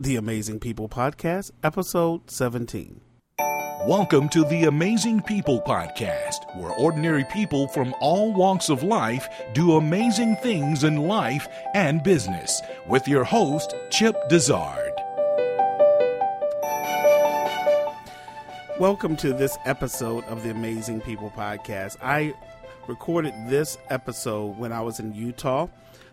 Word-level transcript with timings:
The 0.00 0.16
Amazing 0.16 0.58
People 0.58 0.88
Podcast, 0.88 1.52
Episode 1.62 2.28
17. 2.28 3.00
Welcome 3.86 4.28
to 4.30 4.44
the 4.46 4.64
Amazing 4.64 5.22
People 5.22 5.62
Podcast, 5.62 6.56
where 6.56 6.72
ordinary 6.72 7.24
people 7.32 7.68
from 7.68 7.94
all 8.00 8.32
walks 8.32 8.68
of 8.70 8.82
life 8.82 9.28
do 9.52 9.76
amazing 9.76 10.34
things 10.42 10.82
in 10.82 11.06
life 11.06 11.46
and 11.74 12.02
business, 12.02 12.60
with 12.88 13.06
your 13.06 13.22
host, 13.22 13.76
Chip 13.90 14.16
Dizard. 14.28 14.92
Welcome 18.80 19.14
to 19.18 19.32
this 19.32 19.56
episode 19.64 20.24
of 20.24 20.42
the 20.42 20.50
Amazing 20.50 21.02
People 21.02 21.30
Podcast. 21.30 21.98
I 22.02 22.34
recorded 22.88 23.32
this 23.46 23.78
episode 23.90 24.58
when 24.58 24.72
I 24.72 24.80
was 24.80 24.98
in 24.98 25.14
Utah, 25.14 25.68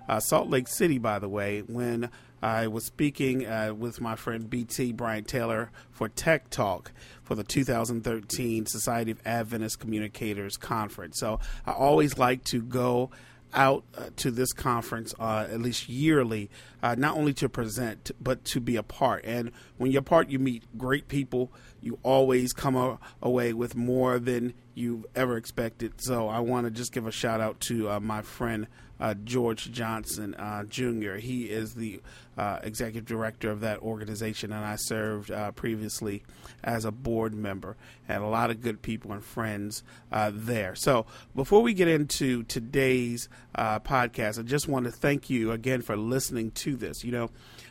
uh, 0.08 0.20
Salt 0.20 0.52
Lake 0.52 0.68
City, 0.68 1.00
by 1.00 1.18
the 1.18 1.30
way, 1.30 1.62
when 1.62 2.12
I 2.42 2.68
was 2.68 2.86
speaking 2.86 3.46
uh, 3.46 3.74
with 3.74 4.02
my 4.02 4.16
friend 4.16 4.50
BT 4.50 4.94
Brian 4.94 5.24
Taylor 5.24 5.70
for 5.92 6.10
Tech 6.10 6.50
Talk 6.50 6.92
for 7.24 7.36
the 7.36 7.44
2013 7.44 8.66
Society 8.66 9.12
of 9.12 9.22
Adventist 9.26 9.80
Communicators 9.80 10.58
Conference. 10.58 11.20
So 11.20 11.40
I 11.66 11.72
always 11.72 12.18
like 12.18 12.44
to 12.46 12.62
go 12.62 13.12
out 13.54 13.84
uh, 13.98 14.06
to 14.16 14.32
this 14.32 14.54
conference 14.54 15.14
uh, 15.20 15.46
at 15.52 15.62
least 15.62 15.90
yearly, 15.90 16.50
uh, 16.82 16.96
not 16.98 17.18
only 17.18 17.34
to 17.34 17.50
present 17.50 18.12
but 18.20 18.44
to 18.46 18.60
be 18.60 18.76
a 18.76 18.84
part. 18.84 19.24
And 19.26 19.52
when 19.78 19.92
you're 19.92 20.00
a 20.00 20.04
part, 20.04 20.30
you 20.30 20.40
meet 20.40 20.64
great 20.78 21.08
people. 21.08 21.52
You 21.82 22.00
always 22.04 22.54
come 22.54 22.76
a- 22.76 23.00
away 23.22 23.54
with 23.54 23.76
more 23.76 24.20
than 24.20 24.54
you've 24.74 25.06
ever 25.16 25.38
expected. 25.38 25.94
So 25.98 26.28
I 26.28 26.40
want 26.40 26.66
to 26.66 26.72
just 26.72 26.92
give 26.92 27.08
a 27.08 27.12
shout 27.12 27.42
out 27.42 27.60
to 27.62 27.90
uh, 27.90 28.00
my 28.00 28.22
friend 28.22 28.68
uh, 29.00 29.16
George 29.24 29.72
Johnson 29.72 30.36
uh, 30.36 30.64
Jr. 30.66 31.16
He 31.16 31.46
is 31.46 31.74
the 31.74 32.02
executive 32.38 33.06
director 33.06 33.52
of 33.52 33.62
that 33.62 33.80
organization, 33.80 34.52
and 34.52 34.66
I 34.66 34.76
served 34.76 35.32
previously 35.56 36.24
as 36.64 36.86
a 36.86 36.92
board 36.92 37.36
member. 37.36 37.78
And 38.08 38.24
a 38.24 38.28
lot 38.28 38.50
of 38.50 38.62
good 38.62 38.82
people 38.82 39.12
and 39.12 39.24
friends 39.24 39.84
there. 40.32 40.74
So 40.76 41.06
before 41.36 41.62
we 41.62 41.74
get 41.74 41.88
into 41.88 42.44
today's 42.44 43.30
uh, 43.56 43.80
podcast. 43.80 44.40
I 44.40 44.44
just 44.44 44.68
want 44.68 44.86
to 44.86 44.92
thank 44.92 45.30
you 45.30 45.52
again 45.52 45.82
for 45.82 45.96
listening 45.96 46.52
to 46.52 46.76
this. 46.76 47.04
You 47.04 47.12
know, 47.12 47.30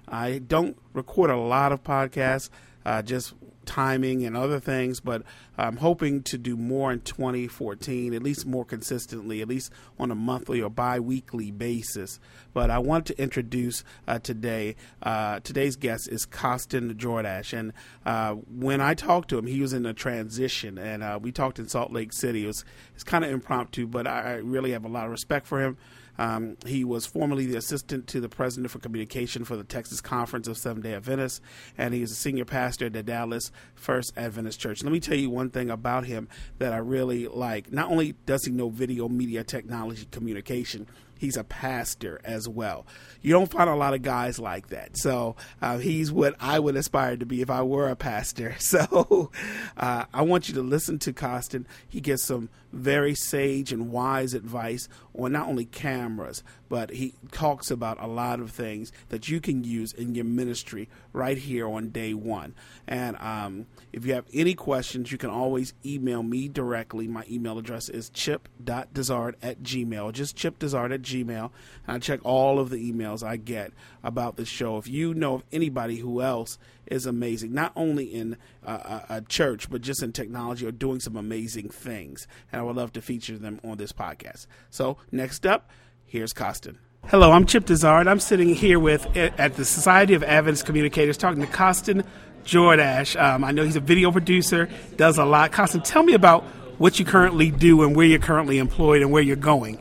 I 0.09 0.39
don't 0.39 0.77
record 0.93 1.31
a 1.31 1.37
lot 1.37 1.73
of 1.73 1.83
podcasts, 1.83 2.51
uh, 2.85 3.03
just 3.03 3.35
timing 3.67 4.25
and 4.25 4.37
other 4.37 4.59
things, 4.59 5.01
but 5.01 5.23
I'm 5.57 5.77
hoping 5.77 6.23
to 6.25 6.39
do 6.39 6.57
more 6.57 6.91
in 6.91 7.01
2014, 7.03 8.15
at 8.15 8.23
least 8.23 8.47
more 8.47 8.65
consistently, 8.65 9.43
at 9.43 9.49
least 9.49 9.71
on 9.99 10.11
a 10.11 10.15
monthly 10.15 10.61
or 10.61 10.71
bi 10.71 10.99
weekly 10.99 11.51
basis. 11.51 12.19
But 12.53 12.71
I 12.71 12.79
want 12.79 13.07
to 13.07 13.21
introduce 13.21 13.85
uh, 14.09 14.19
today, 14.19 14.77
uh, 15.03 15.41
today's 15.41 15.77
guest 15.77 16.09
is 16.09 16.27
Costin 16.27 16.95
Jordache. 16.95 17.57
And 17.57 17.73
uh, 18.05 18.35
when 18.35 18.81
I 18.81 18.95
talked 18.95 19.29
to 19.31 19.39
him, 19.39 19.47
he 19.47 19.61
was 19.61 19.73
in 19.73 19.87
a 19.87 19.95
transition, 19.95 20.79
and 20.79 21.03
uh, 21.03 21.19
we 21.21 21.31
talked 21.31 21.59
in 21.59 21.69
Salt 21.69 21.93
Lake 21.93 22.13
City. 22.13 22.45
It 22.45 22.49
was, 22.49 22.65
it's 22.95 23.05
kind 23.05 23.25
of 23.25 23.31
impromptu, 23.31 23.87
but 23.87 24.07
I 24.07 24.35
really 24.37 24.73
have 24.73 24.85
a 24.85 24.89
lot 24.89 25.05
of 25.05 25.11
respect 25.11 25.47
for 25.47 25.61
him. 25.61 25.77
Um, 26.21 26.59
he 26.67 26.85
was 26.85 27.07
formerly 27.07 27.47
the 27.47 27.57
assistant 27.57 28.07
to 28.09 28.21
the 28.21 28.29
president 28.29 28.71
for 28.71 28.79
communication 28.79 29.47
for 29.47 29.57
the 29.57 29.65
Texas 29.65 30.03
Conference 30.03 30.47
of 30.49 30.59
Seventh 30.59 30.85
day 30.85 30.93
Adventists, 30.93 31.41
and 31.79 31.95
he 31.95 32.03
is 32.03 32.13
a 32.13 32.15
senior 32.15 32.45
pastor 32.45 32.87
at 32.87 32.93
the 32.93 33.03
Dallas 33.03 33.51
First 33.75 34.13
Adventist 34.19 34.61
Church. 34.61 34.83
Let 34.83 34.93
me 34.93 35.01
tell 35.01 35.17
you 35.17 35.31
one 35.31 35.49
thing 35.49 35.71
about 35.71 36.05
him 36.05 36.29
that 36.59 36.75
I 36.75 36.77
really 36.77 37.27
like. 37.27 37.73
Not 37.73 37.91
only 37.91 38.17
does 38.27 38.45
he 38.45 38.53
know 38.53 38.69
video 38.69 39.09
media 39.09 39.45
technology 39.45 40.07
communication, 40.11 40.87
he's 41.21 41.37
a 41.37 41.45
pastor 41.45 42.19
as 42.25 42.49
well. 42.49 42.87
You 43.21 43.33
don't 43.33 43.51
find 43.51 43.69
a 43.69 43.75
lot 43.75 43.93
of 43.93 44.01
guys 44.01 44.39
like 44.39 44.69
that. 44.69 44.97
So 44.97 45.37
uh, 45.61 45.77
he's 45.77 46.11
what 46.11 46.35
I 46.41 46.59
would 46.59 46.77
aspire 46.77 47.19
to 47.19 47.27
be 47.27 47.43
if 47.43 47.51
I 47.51 47.63
were 47.63 47.89
a 47.89 47.97
pastor. 47.97 48.57
So 48.71 49.33
uh, 49.77 50.05
I 50.15 50.23
want 50.23 50.49
you 50.49 50.55
to 50.55 50.63
listen 50.63 51.01
to 51.01 51.13
Costin. 51.13 51.67
He 51.89 52.01
gives 52.01 52.23
some 52.23 52.51
very 52.73 53.17
sage 53.17 53.73
and 53.73 53.91
wise 53.91 54.33
advice 54.33 54.89
on 55.19 55.33
not 55.33 55.49
only 55.49 55.65
cameras, 55.65 56.45
but 56.69 56.91
he 56.91 57.15
talks 57.33 57.69
about 57.69 58.01
a 58.01 58.07
lot 58.07 58.39
of 58.39 58.53
things 58.53 58.93
that 59.09 59.29
you 59.29 59.41
can 59.41 59.65
use 59.65 59.93
in 59.93 60.15
your 60.15 60.25
ministry 60.25 60.89
right 61.13 61.37
here 61.37 61.69
on 61.69 61.89
day 61.89 62.15
one. 62.15 62.55
And 62.87 63.17
um, 63.17 63.67
if 63.93 64.07
you 64.07 64.15
have 64.15 64.27
any 64.33 64.55
questions, 64.55 65.11
you 65.11 65.19
can 65.19 65.31
always 65.31 65.75
email 65.85 66.23
me 66.23 66.49
directly. 66.49 67.09
My 67.09 67.25
email 67.29 67.59
address 67.59 67.89
is 67.89 68.09
chip.dizard 68.11 69.35
at 69.43 69.63
gmail, 69.65 70.13
just 70.13 70.37
chipdizard 70.37 70.95
at 70.95 71.03
gmail. 71.03 71.10
And 71.19 71.51
I 71.87 71.99
check 71.99 72.21
all 72.25 72.59
of 72.59 72.71
the 72.71 72.93
emails 72.93 73.23
I 73.23 73.37
get 73.37 73.73
about 74.03 74.37
the 74.37 74.45
show. 74.45 74.79
If 74.79 74.89
you 74.89 75.15
know 75.15 75.35
of 75.35 75.45
anybody 75.53 75.97
who 75.97 76.23
else 76.23 76.59
is 76.87 77.07
amazing, 77.07 77.53
not 77.53 77.73
only 77.77 78.05
in 78.05 78.37
uh, 78.65 79.01
a 79.09 79.21
church, 79.23 79.71
but 79.71 79.81
just 79.81 80.03
in 80.03 80.13
technology 80.13 80.67
or 80.67 80.73
doing 80.73 81.01
some 81.01 81.17
amazing 81.17 81.69
things. 81.69 82.27
And 82.53 82.61
I 82.61 82.65
would 82.65 82.77
love 82.77 82.93
to 82.95 83.03
feature 83.03 83.39
them 83.39 83.61
on 83.65 83.77
this 83.77 83.93
podcast. 83.93 84.47
So, 84.71 84.97
next 85.13 85.47
up, 85.47 85.71
here's 86.07 86.33
Costin. 86.33 86.79
Hello, 87.07 87.33
I'm 87.33 87.47
Chip 87.47 87.65
Dizard. 87.65 88.07
I'm 88.07 88.21
sitting 88.21 88.55
here 88.55 88.79
with 88.79 89.05
at 89.17 89.57
the 89.57 89.65
Society 89.65 90.15
of 90.15 90.23
Adventist 90.23 90.67
Communicators 90.67 91.17
talking 91.17 91.41
to 91.41 91.47
Costin 91.47 92.05
Jordache. 92.45 93.21
Um, 93.21 93.43
I 93.43 93.53
know 93.53 93.65
he's 93.65 93.77
a 93.77 93.81
video 93.81 94.13
producer, 94.13 94.69
does 94.97 95.19
a 95.19 95.25
lot. 95.25 95.51
Costin, 95.51 95.81
tell 95.81 96.03
me 96.03 96.13
about 96.13 96.45
what 96.79 96.99
you 96.99 97.05
currently 97.05 97.51
do 97.51 97.83
and 97.83 97.97
where 97.97 98.07
you're 98.07 98.19
currently 98.19 98.59
employed 98.59 99.03
and 99.03 99.11
where 99.11 99.23
you're 99.23 99.37
going. 99.37 99.79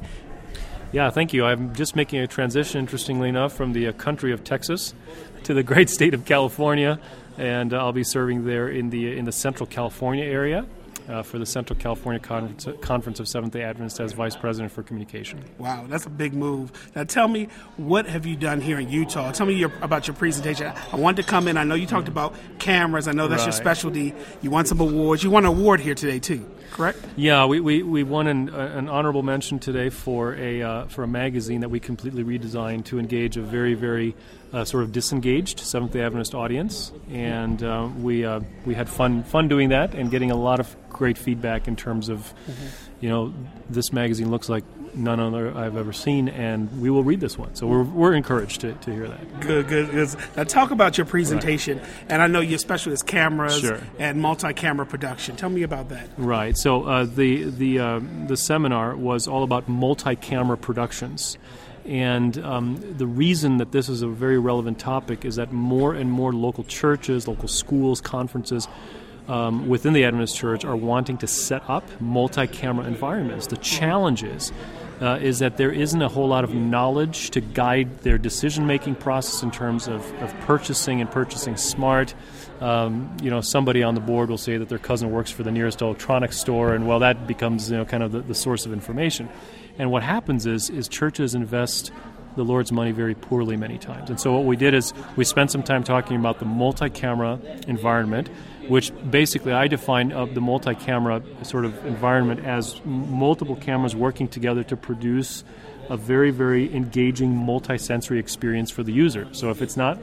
Yeah, 0.91 1.11
thank 1.11 1.33
you. 1.33 1.45
I'm 1.45 1.75
just 1.75 1.95
making 1.95 2.19
a 2.19 2.27
transition, 2.27 2.79
interestingly 2.79 3.29
enough, 3.29 3.53
from 3.53 3.73
the 3.73 3.87
uh, 3.87 3.91
country 3.93 4.31
of 4.31 4.43
Texas 4.43 4.95
to 5.43 5.53
the 5.53 5.61
great 5.71 5.89
state 5.89 6.15
of 6.15 6.25
California, 6.25 6.99
and 7.37 7.73
uh, 7.73 7.77
I'll 7.77 7.93
be 7.93 8.03
serving 8.03 8.45
there 8.45 8.67
in 8.67 8.89
the 8.89 9.15
in 9.17 9.25
the 9.25 9.31
Central 9.31 9.67
California 9.67 10.25
area 10.25 10.65
uh, 11.09 11.23
for 11.23 11.39
the 11.39 11.45
Central 11.45 11.77
California 11.77 12.19
Conference, 12.19 12.67
Conference 12.81 13.19
of 13.19 13.27
Seventh 13.27 13.53
Day 13.53 13.63
Adventists 13.63 13.99
as 13.99 14.13
Vice 14.13 14.35
President 14.35 14.71
for 14.71 14.83
Communication. 14.83 15.43
Wow, 15.57 15.85
that's 15.87 16.05
a 16.05 16.09
big 16.09 16.33
move. 16.33 16.71
Now, 16.95 17.03
tell 17.03 17.27
me, 17.27 17.49
what 17.77 18.05
have 18.05 18.25
you 18.25 18.35
done 18.35 18.61
here 18.61 18.79
in 18.79 18.89
Utah? 18.89 19.31
Tell 19.31 19.47
me 19.47 19.55
your, 19.55 19.71
about 19.81 20.07
your 20.07 20.15
presentation. 20.15 20.71
I 20.91 20.95
wanted 20.95 21.23
to 21.23 21.29
come 21.29 21.47
in. 21.47 21.57
I 21.57 21.63
know 21.63 21.75
you 21.75 21.87
talked 21.87 22.07
about 22.07 22.35
cameras. 22.59 23.07
I 23.07 23.11
know 23.11 23.27
that's 23.27 23.41
right. 23.41 23.47
your 23.47 23.53
specialty. 23.53 24.13
You 24.41 24.51
won 24.51 24.65
some 24.65 24.79
awards. 24.79 25.23
You 25.23 25.31
won 25.31 25.45
an 25.45 25.51
award 25.51 25.79
here 25.79 25.95
today 25.95 26.19
too, 26.19 26.49
correct? 26.71 26.99
Yeah, 27.15 27.45
we, 27.45 27.59
we, 27.59 27.83
we 27.83 28.03
won 28.03 28.27
an, 28.27 28.49
an 28.49 28.89
honorable 28.89 29.23
mention 29.23 29.59
today 29.59 29.89
for 29.89 30.35
a 30.35 30.61
uh, 30.61 30.85
for 30.85 31.03
a 31.03 31.07
magazine 31.07 31.61
that 31.61 31.69
we 31.69 31.79
completely 31.79 32.23
redesigned 32.23 32.85
to 32.85 32.99
engage 32.99 33.37
a 33.37 33.41
very 33.41 33.73
very 33.73 34.15
uh, 34.53 34.65
sort 34.65 34.83
of 34.83 34.91
disengaged 34.91 35.59
Seventh 35.59 35.93
Day 35.93 36.01
Adventist 36.01 36.33
audience, 36.33 36.91
and 37.11 37.61
uh, 37.63 37.87
we 37.99 38.25
uh, 38.25 38.39
we 38.65 38.73
had 38.73 38.89
fun 38.89 39.23
fun 39.23 39.47
doing 39.47 39.69
that 39.69 39.93
and 39.95 40.09
getting 40.11 40.31
a 40.31 40.35
lot 40.35 40.59
of 40.59 40.75
great 40.89 41.17
feedback 41.17 41.67
in 41.67 41.77
terms 41.77 42.09
of, 42.09 42.19
mm-hmm. 42.19 42.67
you 42.99 43.09
know, 43.09 43.33
this 43.69 43.93
magazine 43.93 44.29
looks 44.29 44.49
like 44.49 44.65
none 44.95 45.19
other 45.19 45.55
I've 45.55 45.77
ever 45.77 45.93
seen, 45.93 46.27
and 46.27 46.81
we 46.81 46.89
will 46.89 47.03
read 47.03 47.19
this 47.21 47.37
one. 47.37 47.55
So 47.55 47.67
we're, 47.67 47.83
we're 47.83 48.13
encouraged 48.13 48.61
to, 48.61 48.73
to 48.73 48.91
hear 48.91 49.07
that. 49.07 49.39
Good, 49.39 49.67
good, 49.67 49.91
good. 49.91 50.09
Now 50.35 50.43
talk 50.43 50.71
about 50.71 50.97
your 50.97 51.05
presentation, 51.05 51.77
right. 51.77 51.87
and 52.09 52.21
I 52.21 52.27
know 52.27 52.41
your 52.41 52.59
specialty 52.59 52.95
is 52.95 53.03
cameras 53.03 53.59
sure. 53.59 53.79
and 53.97 54.19
multi-camera 54.19 54.87
production. 54.87 55.35
Tell 55.35 55.49
me 55.49 55.63
about 55.63 55.89
that. 55.89 56.09
Right. 56.17 56.57
So 56.59 56.83
uh, 56.83 57.05
the 57.05 57.45
the 57.45 57.79
uh, 57.79 58.01
the 58.27 58.35
seminar 58.35 58.93
was 58.93 59.29
all 59.29 59.43
about 59.43 59.69
multi-camera 59.69 60.57
productions. 60.57 61.37
And 61.85 62.37
um, 62.39 62.75
the 62.97 63.07
reason 63.07 63.57
that 63.57 63.71
this 63.71 63.87
is 63.87 64.01
a 64.01 64.09
very 64.09 64.37
relevant 64.37 64.77
topic 64.77 65.23
is 65.23 65.37
that 65.37 65.53
more 65.53 65.93
and 65.93 66.11
more 66.11 66.33
local 66.33 66.65
churches, 66.65 67.29
local 67.29 67.47
schools, 67.47 68.01
conferences 68.01 68.67
um, 69.29 69.69
within 69.69 69.93
the 69.93 70.03
Adventist 70.03 70.35
Church 70.35 70.65
are 70.65 70.75
wanting 70.75 71.17
to 71.19 71.27
set 71.27 71.63
up 71.69 71.85
multi 72.01 72.45
camera 72.45 72.85
environments. 72.85 73.47
The 73.47 73.57
challenge 73.57 74.23
is, 74.23 74.51
uh, 75.01 75.17
is 75.21 75.39
that 75.39 75.57
there 75.57 75.71
isn't 75.71 76.01
a 76.01 76.09
whole 76.09 76.27
lot 76.27 76.43
of 76.43 76.53
knowledge 76.53 77.29
to 77.31 77.41
guide 77.41 77.99
their 77.99 78.17
decision 78.17 78.67
making 78.67 78.95
process 78.95 79.43
in 79.43 79.51
terms 79.51 79.87
of, 79.87 80.01
of 80.21 80.33
purchasing 80.41 81.01
and 81.01 81.09
purchasing 81.09 81.55
smart. 81.57 82.13
Um, 82.59 83.15
you 83.21 83.29
know, 83.29 83.39
somebody 83.41 83.83
on 83.83 83.95
the 83.95 84.01
board 84.01 84.29
will 84.29 84.37
say 84.37 84.57
that 84.57 84.67
their 84.67 84.79
cousin 84.79 85.11
works 85.11 85.31
for 85.31 85.43
the 85.43 85.51
nearest 85.51 85.81
electronics 85.81 86.37
store, 86.37 86.73
and 86.73 86.87
well, 86.87 86.99
that 86.99 87.27
becomes 87.27 87.71
you 87.71 87.77
know 87.77 87.85
kind 87.85 88.03
of 88.03 88.11
the, 88.11 88.19
the 88.19 88.35
source 88.35 88.65
of 88.65 88.73
information. 88.73 89.29
And 89.77 89.91
what 89.91 90.03
happens 90.03 90.45
is 90.45 90.69
is 90.69 90.89
churches 90.89 91.35
invest 91.35 91.91
the 92.35 92.43
Lord's 92.43 92.71
money 92.71 92.91
very 92.91 93.15
poorly 93.15 93.57
many 93.57 93.77
times. 93.77 94.09
And 94.09 94.19
so 94.19 94.33
what 94.33 94.45
we 94.45 94.55
did 94.55 94.73
is 94.73 94.93
we 95.15 95.25
spent 95.25 95.51
some 95.51 95.63
time 95.63 95.83
talking 95.83 96.15
about 96.15 96.39
the 96.39 96.45
multi-camera 96.45 97.39
environment, 97.67 98.29
which 98.69 98.93
basically 99.09 99.51
I 99.51 99.67
define 99.67 100.13
uh, 100.13 100.25
the 100.25 100.41
multi-camera 100.41 101.23
sort 101.43 101.65
of 101.65 101.85
environment 101.85 102.45
as 102.45 102.79
multiple 102.85 103.55
cameras 103.55 103.95
working 103.95 104.27
together 104.27 104.63
to 104.65 104.77
produce 104.77 105.43
a 105.89 105.97
very 105.97 106.29
very 106.29 106.73
engaging 106.73 107.35
multi-sensory 107.35 108.19
experience 108.19 108.69
for 108.69 108.83
the 108.83 108.93
user. 108.93 109.27
So 109.31 109.49
if 109.49 109.61
it's 109.61 109.75
not 109.75 109.97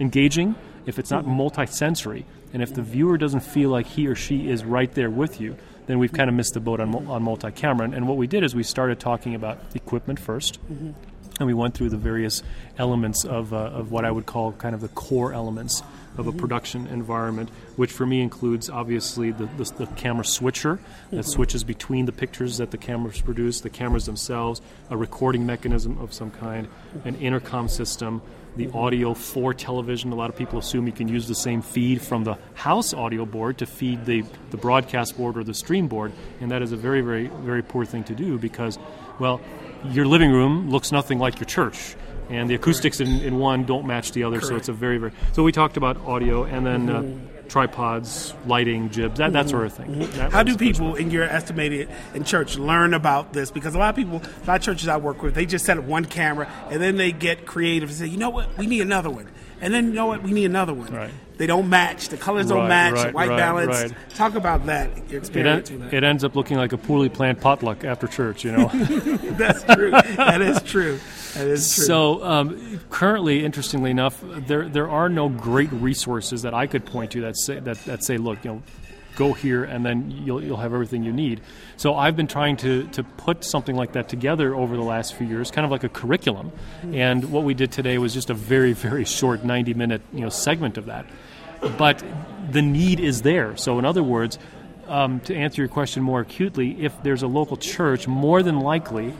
engaging, 0.00 0.56
if 0.84 0.98
it's 0.98 1.10
not 1.10 1.26
multi-sensory, 1.26 2.26
and 2.52 2.62
if 2.62 2.74
the 2.74 2.82
viewer 2.82 3.18
doesn't 3.18 3.40
feel 3.40 3.70
like 3.70 3.86
he 3.86 4.08
or 4.08 4.14
she 4.14 4.50
is 4.50 4.64
right 4.64 4.92
there 4.94 5.10
with 5.10 5.40
you, 5.40 5.56
then 5.86 5.98
we've 5.98 6.12
kind 6.12 6.28
of 6.28 6.34
missed 6.34 6.54
the 6.54 6.60
boat 6.60 6.80
on, 6.80 6.94
on 7.06 7.22
multi-camera. 7.22 7.84
And, 7.84 7.94
and 7.94 8.08
what 8.08 8.16
we 8.16 8.26
did 8.26 8.42
is 8.42 8.54
we 8.54 8.62
started 8.62 8.98
talking 9.00 9.34
about 9.34 9.58
equipment 9.74 10.20
1st 10.20 10.58
mm-hmm. 10.58 10.90
and 11.38 11.46
we 11.46 11.54
went 11.54 11.74
through 11.74 11.90
the 11.90 11.96
various 11.96 12.42
elements 12.78 13.24
of, 13.24 13.52
uh, 13.52 13.56
of 13.56 13.90
what 13.90 14.04
I 14.04 14.10
would 14.10 14.26
call 14.26 14.52
kind 14.52 14.74
of 14.74 14.80
the 14.80 14.88
core 14.88 15.32
elements 15.32 15.82
of 16.16 16.26
a 16.26 16.32
production 16.32 16.86
environment, 16.88 17.50
which 17.76 17.92
for 17.92 18.06
me 18.06 18.20
includes 18.20 18.68
obviously 18.68 19.30
the, 19.30 19.46
the, 19.56 19.64
the 19.78 19.86
camera 19.96 20.24
switcher 20.24 20.78
that 21.10 21.16
mm-hmm. 21.16 21.30
switches 21.30 21.64
between 21.64 22.06
the 22.06 22.12
pictures 22.12 22.58
that 22.58 22.70
the 22.70 22.78
cameras 22.78 23.20
produce, 23.20 23.60
the 23.60 23.70
cameras 23.70 24.06
themselves, 24.06 24.60
a 24.90 24.96
recording 24.96 25.46
mechanism 25.46 25.98
of 25.98 26.12
some 26.12 26.30
kind, 26.30 26.68
an 27.04 27.14
intercom 27.16 27.68
system, 27.68 28.20
the 28.56 28.66
mm-hmm. 28.66 28.76
audio 28.76 29.14
for 29.14 29.54
television. 29.54 30.10
A 30.12 30.14
lot 30.14 30.30
of 30.30 30.36
people 30.36 30.58
assume 30.58 30.86
you 30.86 30.92
can 30.92 31.08
use 31.08 31.28
the 31.28 31.34
same 31.34 31.62
feed 31.62 32.02
from 32.02 32.24
the 32.24 32.36
house 32.54 32.92
audio 32.92 33.24
board 33.24 33.58
to 33.58 33.66
feed 33.66 34.04
the, 34.04 34.24
the 34.50 34.56
broadcast 34.56 35.16
board 35.16 35.36
or 35.36 35.44
the 35.44 35.54
stream 35.54 35.86
board, 35.86 36.12
and 36.40 36.50
that 36.50 36.62
is 36.62 36.72
a 36.72 36.76
very, 36.76 37.00
very, 37.00 37.28
very 37.28 37.62
poor 37.62 37.84
thing 37.84 38.04
to 38.04 38.14
do 38.14 38.38
because, 38.38 38.78
well, 39.18 39.40
your 39.84 40.06
living 40.06 40.32
room 40.32 40.70
looks 40.70 40.90
nothing 40.90 41.18
like 41.18 41.38
your 41.38 41.46
church 41.46 41.94
and 42.28 42.48
the 42.48 42.54
acoustics 42.54 43.00
in, 43.00 43.20
in 43.20 43.38
one 43.38 43.64
don't 43.64 43.86
match 43.86 44.12
the 44.12 44.24
other, 44.24 44.40
so 44.40 44.56
it's 44.56 44.68
a 44.68 44.72
very 44.72 44.98
very. 44.98 45.12
So 45.32 45.42
we 45.42 45.52
talked 45.52 45.76
about 45.76 45.96
audio 46.06 46.44
and 46.44 46.66
then 46.66 46.90
uh, 46.90 47.48
tripods, 47.48 48.34
lighting, 48.46 48.90
jibs, 48.90 49.18
that, 49.18 49.32
that 49.32 49.48
sort 49.48 49.66
of 49.66 49.72
thing. 49.72 50.00
That 50.12 50.32
How 50.32 50.42
do 50.42 50.56
people, 50.56 50.94
in 50.94 51.10
your 51.10 51.24
estimated 51.24 51.88
in 52.14 52.24
church, 52.24 52.56
learn 52.56 52.94
about 52.94 53.32
this? 53.32 53.50
Because 53.50 53.74
a 53.74 53.78
lot 53.78 53.90
of 53.90 53.96
people, 53.96 54.16
a 54.16 54.46
lot 54.46 54.56
of 54.56 54.62
churches 54.62 54.88
I 54.88 54.96
work 54.98 55.22
with, 55.22 55.34
they 55.34 55.46
just 55.46 55.64
set 55.64 55.78
up 55.78 55.84
one 55.84 56.04
camera 56.04 56.50
and 56.70 56.80
then 56.80 56.96
they 56.96 57.12
get 57.12 57.46
creative 57.46 57.88
and 57.88 57.98
say, 57.98 58.06
you 58.06 58.18
know 58.18 58.30
what, 58.30 58.56
we 58.58 58.66
need 58.66 58.82
another 58.82 59.10
one, 59.10 59.28
and 59.60 59.72
then 59.72 59.88
you 59.88 59.92
know 59.94 60.06
what, 60.06 60.22
we 60.22 60.32
need 60.32 60.44
another 60.44 60.74
one. 60.74 60.92
Right. 60.92 61.10
They 61.38 61.46
don't 61.46 61.68
match. 61.70 62.08
The 62.08 62.16
colors 62.16 62.48
don't 62.48 62.68
match. 62.68 62.94
right, 62.94 63.14
white 63.14 63.28
right, 63.30 63.36
balance. 63.38 63.92
right. 63.92 63.92
Talk 64.10 64.34
about 64.34 64.66
that. 64.66 64.90
Your 65.08 65.22
It, 65.22 65.36
en- 65.36 65.62
that. 65.80 65.94
it 65.94 66.04
ends 66.04 66.24
up 66.24 66.34
looking 66.34 66.56
like 66.56 66.72
a 66.72 66.76
poorly 66.76 67.08
planned 67.08 67.40
potluck 67.40 67.84
after 67.84 68.06
church, 68.08 68.44
you 68.44 68.52
know. 68.52 68.68
That's 68.74 69.62
true. 69.62 69.90
that 69.92 70.42
is 70.42 70.60
true. 70.62 70.98
That 71.34 71.46
is 71.46 71.74
true. 71.74 71.84
So 71.84 72.24
um, 72.24 72.80
currently, 72.90 73.44
interestingly 73.44 73.92
enough, 73.92 74.20
there 74.22 74.68
there 74.68 74.90
are 74.90 75.08
no 75.08 75.28
great 75.28 75.70
resources 75.72 76.42
that 76.42 76.54
I 76.54 76.66
could 76.66 76.84
point 76.84 77.12
to 77.12 77.20
that 77.22 77.36
say 77.38 77.60
that, 77.60 77.76
that 77.84 78.02
say, 78.02 78.18
look, 78.18 78.44
you 78.44 78.50
know, 78.54 78.62
go 79.18 79.32
here 79.32 79.64
and 79.64 79.84
then 79.84 80.10
you'll 80.10 80.42
you'll 80.42 80.56
have 80.56 80.72
everything 80.72 81.02
you 81.02 81.12
need. 81.12 81.40
So 81.76 81.94
I've 81.94 82.16
been 82.16 82.28
trying 82.28 82.56
to 82.58 82.86
to 82.88 83.02
put 83.02 83.44
something 83.44 83.76
like 83.76 83.92
that 83.92 84.08
together 84.08 84.54
over 84.54 84.76
the 84.76 84.82
last 84.82 85.14
few 85.14 85.26
years, 85.26 85.50
kind 85.50 85.64
of 85.64 85.70
like 85.70 85.84
a 85.84 85.88
curriculum. 85.88 86.52
And 86.92 87.30
what 87.32 87.44
we 87.44 87.54
did 87.54 87.72
today 87.72 87.98
was 87.98 88.14
just 88.14 88.30
a 88.30 88.34
very 88.34 88.72
very 88.72 89.04
short 89.04 89.44
ninety 89.44 89.74
minute 89.74 90.02
you 90.12 90.20
know 90.20 90.30
segment 90.30 90.78
of 90.78 90.86
that. 90.86 91.04
But 91.76 92.02
the 92.52 92.62
need 92.62 93.00
is 93.00 93.22
there. 93.22 93.56
So 93.56 93.78
in 93.78 93.84
other 93.84 94.02
words. 94.02 94.38
Um, 94.88 95.20
to 95.28 95.36
answer 95.36 95.60
your 95.60 95.68
question 95.68 96.02
more 96.02 96.20
acutely, 96.20 96.82
if 96.82 96.94
there's 97.02 97.22
a 97.22 97.26
local 97.26 97.58
church, 97.58 98.08
more 98.08 98.42
than 98.42 98.60
likely 98.60 99.12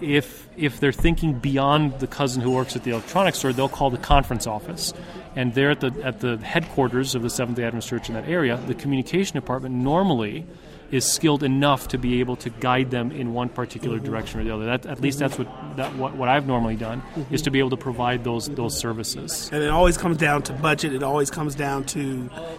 if 0.00 0.48
if 0.56 0.80
they're 0.80 0.92
thinking 0.92 1.38
beyond 1.38 1.98
the 2.00 2.06
cousin 2.06 2.42
who 2.42 2.50
works 2.50 2.76
at 2.76 2.84
the 2.84 2.90
electronics 2.90 3.38
store, 3.38 3.52
they'll 3.52 3.68
call 3.68 3.90
the 3.90 3.98
conference 3.98 4.46
office. 4.46 4.92
And 5.36 5.54
there 5.54 5.70
at 5.70 5.80
the 5.80 5.92
at 6.02 6.20
the 6.20 6.36
headquarters 6.38 7.14
of 7.14 7.22
the 7.22 7.30
Seventh 7.30 7.56
Day 7.56 7.64
Adventist 7.64 7.88
Church 7.88 8.08
in 8.08 8.14
that 8.14 8.28
area, 8.28 8.56
the 8.66 8.74
communication 8.74 9.34
department 9.34 9.74
normally 9.74 10.46
is 10.90 11.04
skilled 11.04 11.42
enough 11.42 11.88
to 11.88 11.98
be 11.98 12.20
able 12.20 12.36
to 12.36 12.50
guide 12.50 12.90
them 12.90 13.10
in 13.10 13.32
one 13.32 13.48
particular 13.48 13.96
mm-hmm. 13.96 14.06
direction 14.06 14.40
or 14.40 14.44
the 14.44 14.54
other. 14.54 14.64
That, 14.66 14.86
at 14.86 15.00
least 15.00 15.18
mm-hmm. 15.18 15.28
that's 15.28 15.38
what 15.38 15.76
that 15.76 15.96
what, 15.96 16.14
what 16.14 16.28
I've 16.28 16.46
normally 16.46 16.76
done 16.76 17.02
is 17.16 17.24
mm-hmm. 17.24 17.36
to 17.36 17.50
be 17.50 17.58
able 17.58 17.70
to 17.70 17.76
provide 17.76 18.24
those 18.24 18.48
those 18.48 18.78
services. 18.78 19.50
and 19.52 19.62
it 19.62 19.70
always 19.70 19.96
comes 19.96 20.16
down 20.16 20.42
to 20.44 20.52
budget. 20.52 20.92
It 20.92 21.02
always 21.02 21.30
comes 21.30 21.54
down 21.54 21.84
to, 21.86 22.00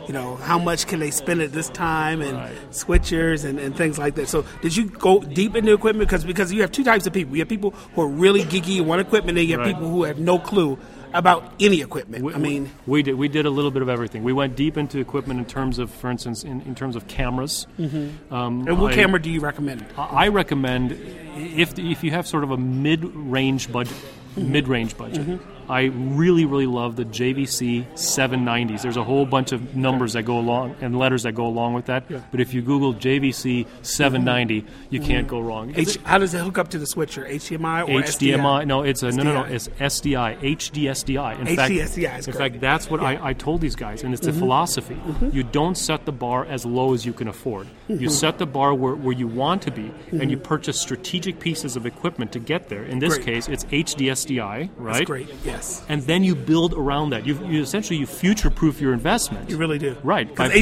you 0.08 0.14
know, 0.14 0.36
how 0.38 0.60
much 0.60 0.88
can 0.88 1.00
they 1.00 1.12
spend 1.12 1.42
at 1.42 1.52
this 1.52 1.70
time 1.70 2.22
and 2.22 2.36
Right. 2.36 2.72
switchers 2.72 3.46
and, 3.46 3.60
and 3.60 3.76
things 3.76 3.98
like 3.98 4.16
that. 4.16 4.28
So, 4.28 4.46
did 4.62 4.76
you 4.76 4.90
go 4.90 5.20
deep 5.22 5.56
into 5.56 5.74
equipment? 5.74 6.10
Because 6.10 6.26
because 6.26 6.52
you 6.52 6.62
have 6.62 6.72
two 6.72 6.84
types 6.84 7.08
of 7.08 7.14
people. 7.14 7.36
You 7.36 7.42
have 7.42 7.50
people 7.50 7.72
who 7.94 8.02
are 8.02 8.08
really 8.08 8.42
geeky 8.44 8.78
and 8.78 8.88
want 8.88 9.02
equipment, 9.02 9.38
and 9.38 9.48
you 9.48 9.58
have 9.58 9.66
Right. 9.66 9.74
people 9.74 9.90
who 9.90 10.04
have 10.04 10.20
no 10.20 10.38
clue 10.40 10.78
about 11.16 11.54
any 11.60 11.82
equipment. 11.82 12.24
We, 12.24 12.34
I 12.34 12.38
mean, 12.38 12.72
we 12.86 13.02
did 13.02 13.16
we 13.16 13.28
did 13.28 13.46
a 13.46 13.50
little 13.50 13.72
bit 13.72 13.82
of 13.82 13.90
everything. 13.90 14.24
We 14.24 14.34
went 14.34 14.56
deep 14.56 14.78
into 14.78 15.00
equipment 15.00 15.40
in 15.40 15.46
terms 15.46 15.80
of, 15.80 15.90
for 15.90 16.12
instance, 16.12 16.44
in, 16.44 16.62
in 16.62 16.76
terms 16.76 16.96
of 16.96 17.08
cameras. 17.08 17.66
Mm-hmm. 17.80 18.34
Um, 18.34 18.68
and 18.68 18.80
what 18.80 18.92
I- 18.92 18.96
camera 18.96 19.22
do 19.22 19.32
you 19.32 19.40
recommend? 19.40 19.86
I 19.98 20.28
recommend 20.28 20.92
if 21.38 21.80
if 21.80 22.04
you 22.04 22.12
have 22.12 22.28
sort 22.28 22.44
of 22.44 22.52
a 22.52 22.58
mid-range 22.58 23.72
budget, 23.72 23.98
mm-hmm. 24.36 24.52
mid-range 24.52 24.98
budget. 24.98 25.26
Mm-hmm. 25.26 25.55
I 25.70 25.84
really 25.84 26.46
really 26.46 26.68
love 26.68 26.96
the 26.96 27.06
JVC 27.06 27.86
790s. 27.94 28.82
There's 28.82 28.98
a 28.98 29.04
whole 29.04 29.26
bunch 29.26 29.52
of 29.52 29.76
numbers 29.76 30.14
that 30.14 30.24
go 30.24 30.38
along 30.38 30.76
and 30.82 30.98
letters 30.98 31.24
that 31.24 31.34
go 31.34 31.48
along 31.48 31.74
with 31.74 31.86
that. 31.86 32.06
But 32.32 32.40
if 32.40 32.54
you 32.54 32.62
Google 32.62 32.94
JVC 32.94 33.68
790, 33.82 34.66
you 34.90 35.00
can't 35.00 35.28
go 35.28 35.40
wrong. 35.40 35.74
H, 35.76 35.98
how 36.04 36.18
does 36.18 36.34
it 36.34 36.40
hook 36.40 36.58
up 36.58 36.70
to 36.70 36.78
the 36.78 36.88
switcher? 36.88 37.24
HDMI 37.24 37.84
or 37.84 38.02
HDMI. 38.02 38.64
SDI? 38.64 38.68
No, 38.68 38.84
it's 38.84 39.04
a 39.04 39.12
no, 39.12 39.24
no, 39.24 39.34
no. 39.34 39.44
SDI. 39.44 39.52
It's 39.52 39.68
SDI, 39.68 40.40
HDSDI. 40.40 41.40
In 41.40 41.56
fact, 41.56 41.72
HDSDI 41.72 42.20
is 42.20 42.28
in 42.28 42.34
fact, 42.34 42.60
that's 42.60 42.90
what 42.90 43.02
I, 43.02 43.30
I 43.30 43.34
told 43.34 43.62
these 43.62 43.76
guys, 43.76 44.04
and 44.04 44.14
it's 44.14 44.28
a 44.28 44.30
mm-hmm. 44.30 44.40
philosophy. 44.40 44.96
Mm-hmm. 44.96 45.30
You 45.36 45.44
don't 45.44 45.78
set 45.78 46.06
the 46.06 46.12
bar 46.12 46.46
as 46.46 46.66
low 46.66 46.94
as 46.94 47.06
you 47.06 47.14
can 47.14 47.28
afford. 47.28 47.68
You 47.88 47.96
mm-hmm. 47.96 48.08
set 48.10 48.38
the 48.38 48.46
bar 48.46 48.74
where, 48.74 48.96
where 48.96 49.16
you 49.16 49.28
want 49.28 49.62
to 49.64 49.72
be, 49.72 49.92
and 50.12 50.30
you 50.30 50.38
purchase 50.38 50.80
strategic 50.80 51.40
pieces 51.40 51.76
of 51.76 51.86
equipment 51.86 52.32
to 52.34 52.40
get 52.40 52.70
there. 52.70 52.84
In 52.84 53.00
this 53.00 53.16
Great. 53.16 53.26
case, 53.26 53.48
it's 53.48 53.66
HDSDI, 53.66 54.70
right? 54.78 54.94
That's 54.94 55.06
great. 55.06 55.44
Yes, 55.56 55.84
And 55.88 56.02
then 56.04 56.24
you 56.24 56.36
build 56.36 56.74
around 56.74 57.12
that. 57.12 57.26
You, 57.26 57.34
you 57.48 57.62
essentially 57.62 57.98
you 58.00 58.06
future-proof 58.06 58.82
your 58.82 58.94
investment. 58.94 59.50
you 59.50 59.58
really 59.58 59.78
do. 59.78 59.96
Right. 60.04 60.28
Because 60.28 60.50
By- 60.52 60.56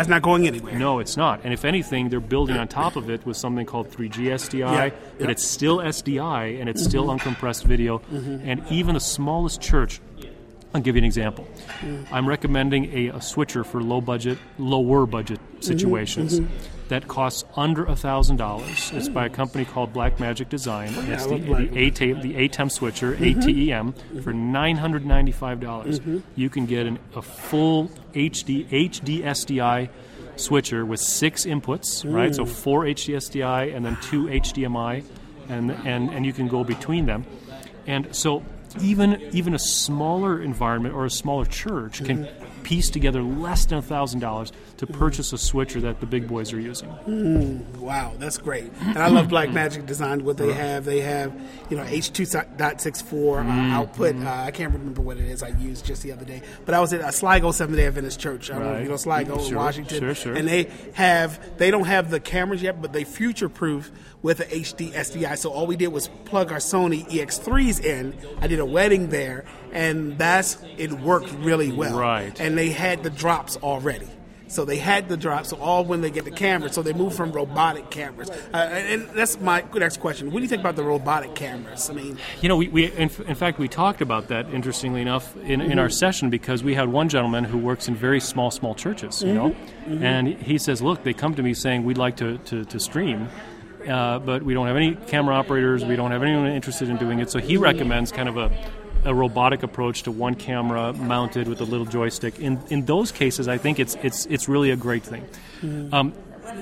is 0.00 0.08
not 0.08 0.22
going 0.22 0.46
anywhere. 0.46 0.78
no, 0.78 0.98
it's 0.98 1.16
not. 1.16 1.40
And 1.44 1.52
if 1.52 1.64
anything, 1.64 2.08
they're 2.10 2.20
building 2.20 2.56
on 2.56 2.68
top 2.68 2.96
of 2.96 3.08
it 3.10 3.24
with 3.26 3.36
something 3.36 3.66
called 3.66 3.90
3G 3.90 4.32
SDI, 4.42 4.58
Yeah, 4.58 4.88
but 5.18 5.24
yeah. 5.24 5.30
it's 5.30 5.44
still 5.44 5.78
SDI 5.78 6.60
and 6.60 6.68
it's 6.68 6.84
still 6.84 7.06
mm-hmm. 7.06 7.28
uncompressed 7.28 7.64
video. 7.64 7.98
Mm-hmm. 7.98 8.48
And 8.48 8.62
even 8.70 8.94
the 8.94 9.00
smallest 9.00 9.60
church, 9.60 10.00
I'll 10.74 10.80
give 10.80 10.96
you 10.96 11.00
an 11.00 11.04
example. 11.04 11.46
Mm-hmm. 11.80 12.14
I'm 12.14 12.28
recommending 12.28 12.92
a, 12.92 13.08
a 13.16 13.22
switcher 13.22 13.64
for 13.64 13.82
low 13.82 14.00
budget, 14.00 14.38
lower 14.58 15.06
budget 15.06 15.40
situations. 15.60 16.40
That 16.88 17.08
costs 17.08 17.44
under 17.56 17.84
a 17.84 17.96
thousand 17.96 18.36
dollars. 18.36 18.92
It's 18.92 19.08
by 19.08 19.24
a 19.26 19.30
company 19.30 19.64
called 19.64 19.94
Blackmagic 19.94 20.50
Design. 20.50 20.94
and 20.94 21.08
it's 21.08 21.24
the, 21.24 21.38
the 21.38 21.68
ATEM, 21.68 22.20
the 22.22 22.34
ATEM 22.34 22.70
switcher, 22.70 23.14
ATEM, 23.16 24.22
for 24.22 24.32
nine 24.34 24.76
hundred 24.76 25.06
ninety-five 25.06 25.60
dollars. 25.60 26.00
You 26.36 26.50
can 26.50 26.66
get 26.66 26.86
an, 26.86 26.98
a 27.14 27.22
full 27.22 27.88
HD 28.12 28.68
HD 28.68 29.22
SDI 29.22 29.88
switcher 30.36 30.84
with 30.84 31.00
six 31.00 31.46
inputs, 31.46 32.04
right? 32.10 32.34
So 32.34 32.44
four 32.44 32.82
HD 32.84 33.14
SDI 33.16 33.74
and 33.74 33.84
then 33.84 33.96
two 34.02 34.24
HDMI, 34.26 35.04
and 35.48 35.70
and 35.70 36.10
and 36.10 36.26
you 36.26 36.32
can 36.34 36.48
go 36.48 36.64
between 36.64 37.06
them. 37.06 37.24
And 37.86 38.14
so 38.14 38.42
even 38.80 39.20
even 39.32 39.54
a 39.54 39.58
smaller 39.58 40.42
environment 40.42 40.94
or 40.94 41.06
a 41.06 41.10
smaller 41.10 41.46
church 41.46 42.04
can 42.04 42.28
piece 42.64 42.90
together 42.90 43.22
less 43.22 43.64
than 43.66 43.80
thousand 43.82 44.18
dollars 44.20 44.50
to 44.78 44.86
purchase 44.86 45.32
a 45.32 45.38
switcher 45.38 45.80
that 45.82 46.00
the 46.00 46.06
big 46.06 46.26
boys 46.26 46.52
are 46.52 46.58
using. 46.60 46.88
Wow, 47.78 48.14
that's 48.18 48.38
great. 48.38 48.72
And 48.80 48.98
I 48.98 49.06
love 49.08 49.28
Blackmagic 49.28 49.86
Design. 49.86 50.24
What 50.24 50.36
they 50.36 50.52
have, 50.52 50.84
they 50.84 51.00
have, 51.02 51.32
you 51.70 51.76
know, 51.76 51.84
H.264 51.84 53.44
uh, 53.46 53.74
output. 53.74 54.16
Uh, 54.16 54.28
I 54.30 54.50
can't 54.50 54.72
remember 54.72 55.02
what 55.02 55.18
it 55.18 55.24
is 55.26 55.42
I 55.42 55.48
used 55.48 55.84
just 55.84 56.02
the 56.02 56.12
other 56.12 56.24
day. 56.24 56.42
But 56.64 56.74
I 56.74 56.80
was 56.80 56.92
at 56.92 57.00
a 57.00 57.12
Sligo 57.12 57.52
Seventh 57.52 57.76
Day 57.78 57.86
Adventist 57.86 58.18
Church. 58.20 58.50
I 58.50 58.54
don't 58.54 58.62
know 58.62 58.68
if 58.70 58.74
Right. 58.74 58.82
you 58.84 58.88
know 58.88 58.96
Sligo, 58.96 59.38
Sure, 59.42 59.56
Washington. 59.58 59.98
sure, 60.00 60.14
sure. 60.14 60.34
And 60.34 60.48
they 60.48 60.70
have, 60.94 61.56
they 61.58 61.70
don't 61.70 61.84
have 61.86 62.10
the 62.10 62.20
cameras 62.20 62.62
yet, 62.62 62.80
but 62.82 62.92
they 62.92 63.04
future 63.04 63.48
proof 63.48 63.90
with 64.22 64.38
the 64.38 64.44
HD 64.46 64.90
SDI. 64.92 65.36
So 65.36 65.50
all 65.50 65.66
we 65.66 65.76
did 65.76 65.88
was 65.88 66.08
plug 66.24 66.50
our 66.50 66.58
Sony 66.58 67.06
EX3s 67.10 67.84
in. 67.84 68.14
I 68.40 68.46
did 68.46 68.58
a 68.58 68.64
wedding 68.64 69.08
there, 69.10 69.44
and 69.74 70.16
that's 70.16 70.58
it 70.78 70.92
worked 70.92 71.30
really 71.32 71.72
well. 71.72 71.98
Right. 71.98 72.38
And 72.40 72.56
they 72.56 72.70
had 72.70 73.02
the 73.02 73.10
drops 73.10 73.56
already. 73.56 74.08
So 74.46 74.64
they 74.64 74.76
had 74.76 75.08
the 75.08 75.16
drops, 75.16 75.48
so 75.48 75.56
all 75.56 75.84
when 75.84 76.00
they 76.00 76.10
get 76.10 76.24
the 76.24 76.30
camera, 76.30 76.72
so 76.72 76.82
they 76.82 76.92
move 76.92 77.14
from 77.14 77.32
robotic 77.32 77.90
cameras. 77.90 78.30
Uh, 78.30 78.56
and 78.56 79.08
that's 79.10 79.40
my 79.40 79.64
next 79.74 79.98
question. 80.00 80.30
What 80.30 80.38
do 80.38 80.42
you 80.42 80.48
think 80.48 80.60
about 80.60 80.76
the 80.76 80.84
robotic 80.84 81.34
cameras? 81.34 81.90
I 81.90 81.94
mean, 81.94 82.18
You 82.40 82.50
know, 82.50 82.56
we, 82.56 82.68
we 82.68 82.92
in, 82.92 83.10
in 83.26 83.34
fact 83.34 83.58
we 83.58 83.68
talked 83.68 84.00
about 84.00 84.28
that 84.28 84.48
interestingly 84.54 85.00
enough 85.00 85.34
in, 85.38 85.60
in 85.60 85.78
our 85.78 85.88
session 85.88 86.30
because 86.30 86.62
we 86.62 86.74
had 86.74 86.88
one 86.88 87.08
gentleman 87.08 87.42
who 87.42 87.58
works 87.58 87.88
in 87.88 87.96
very 87.96 88.20
small 88.20 88.50
small 88.52 88.74
churches, 88.74 89.22
you 89.22 89.32
know, 89.34 89.56
and 89.86 90.28
he 90.28 90.58
says, 90.58 90.80
look, 90.80 91.02
they 91.02 91.14
come 91.14 91.34
to 91.34 91.42
me 91.42 91.52
saying 91.54 91.82
we'd 91.82 91.98
like 91.98 92.16
to 92.18 92.38
to, 92.38 92.64
to 92.66 92.78
stream. 92.78 93.28
Uh, 93.88 94.18
but 94.18 94.42
we 94.42 94.54
don't 94.54 94.66
have 94.66 94.76
any 94.76 94.94
camera 94.94 95.34
operators. 95.34 95.84
We 95.84 95.96
don't 95.96 96.10
have 96.10 96.22
anyone 96.22 96.46
interested 96.46 96.88
in 96.88 96.96
doing 96.96 97.18
it. 97.18 97.30
So 97.30 97.38
he 97.38 97.56
recommends 97.56 98.12
kind 98.12 98.28
of 98.28 98.36
a, 98.38 98.50
a 99.04 99.14
robotic 99.14 99.62
approach 99.62 100.04
to 100.04 100.10
one 100.10 100.34
camera 100.34 100.92
mounted 100.92 101.48
with 101.48 101.60
a 101.60 101.64
little 101.64 101.86
joystick. 101.86 102.38
In 102.38 102.60
in 102.70 102.86
those 102.86 103.12
cases, 103.12 103.48
I 103.48 103.58
think 103.58 103.78
it's 103.78 103.96
it's 104.02 104.26
it's 104.26 104.48
really 104.48 104.70
a 104.70 104.76
great 104.76 105.02
thing. 105.02 105.24
Mm. 105.62 105.92
Um, 105.92 106.12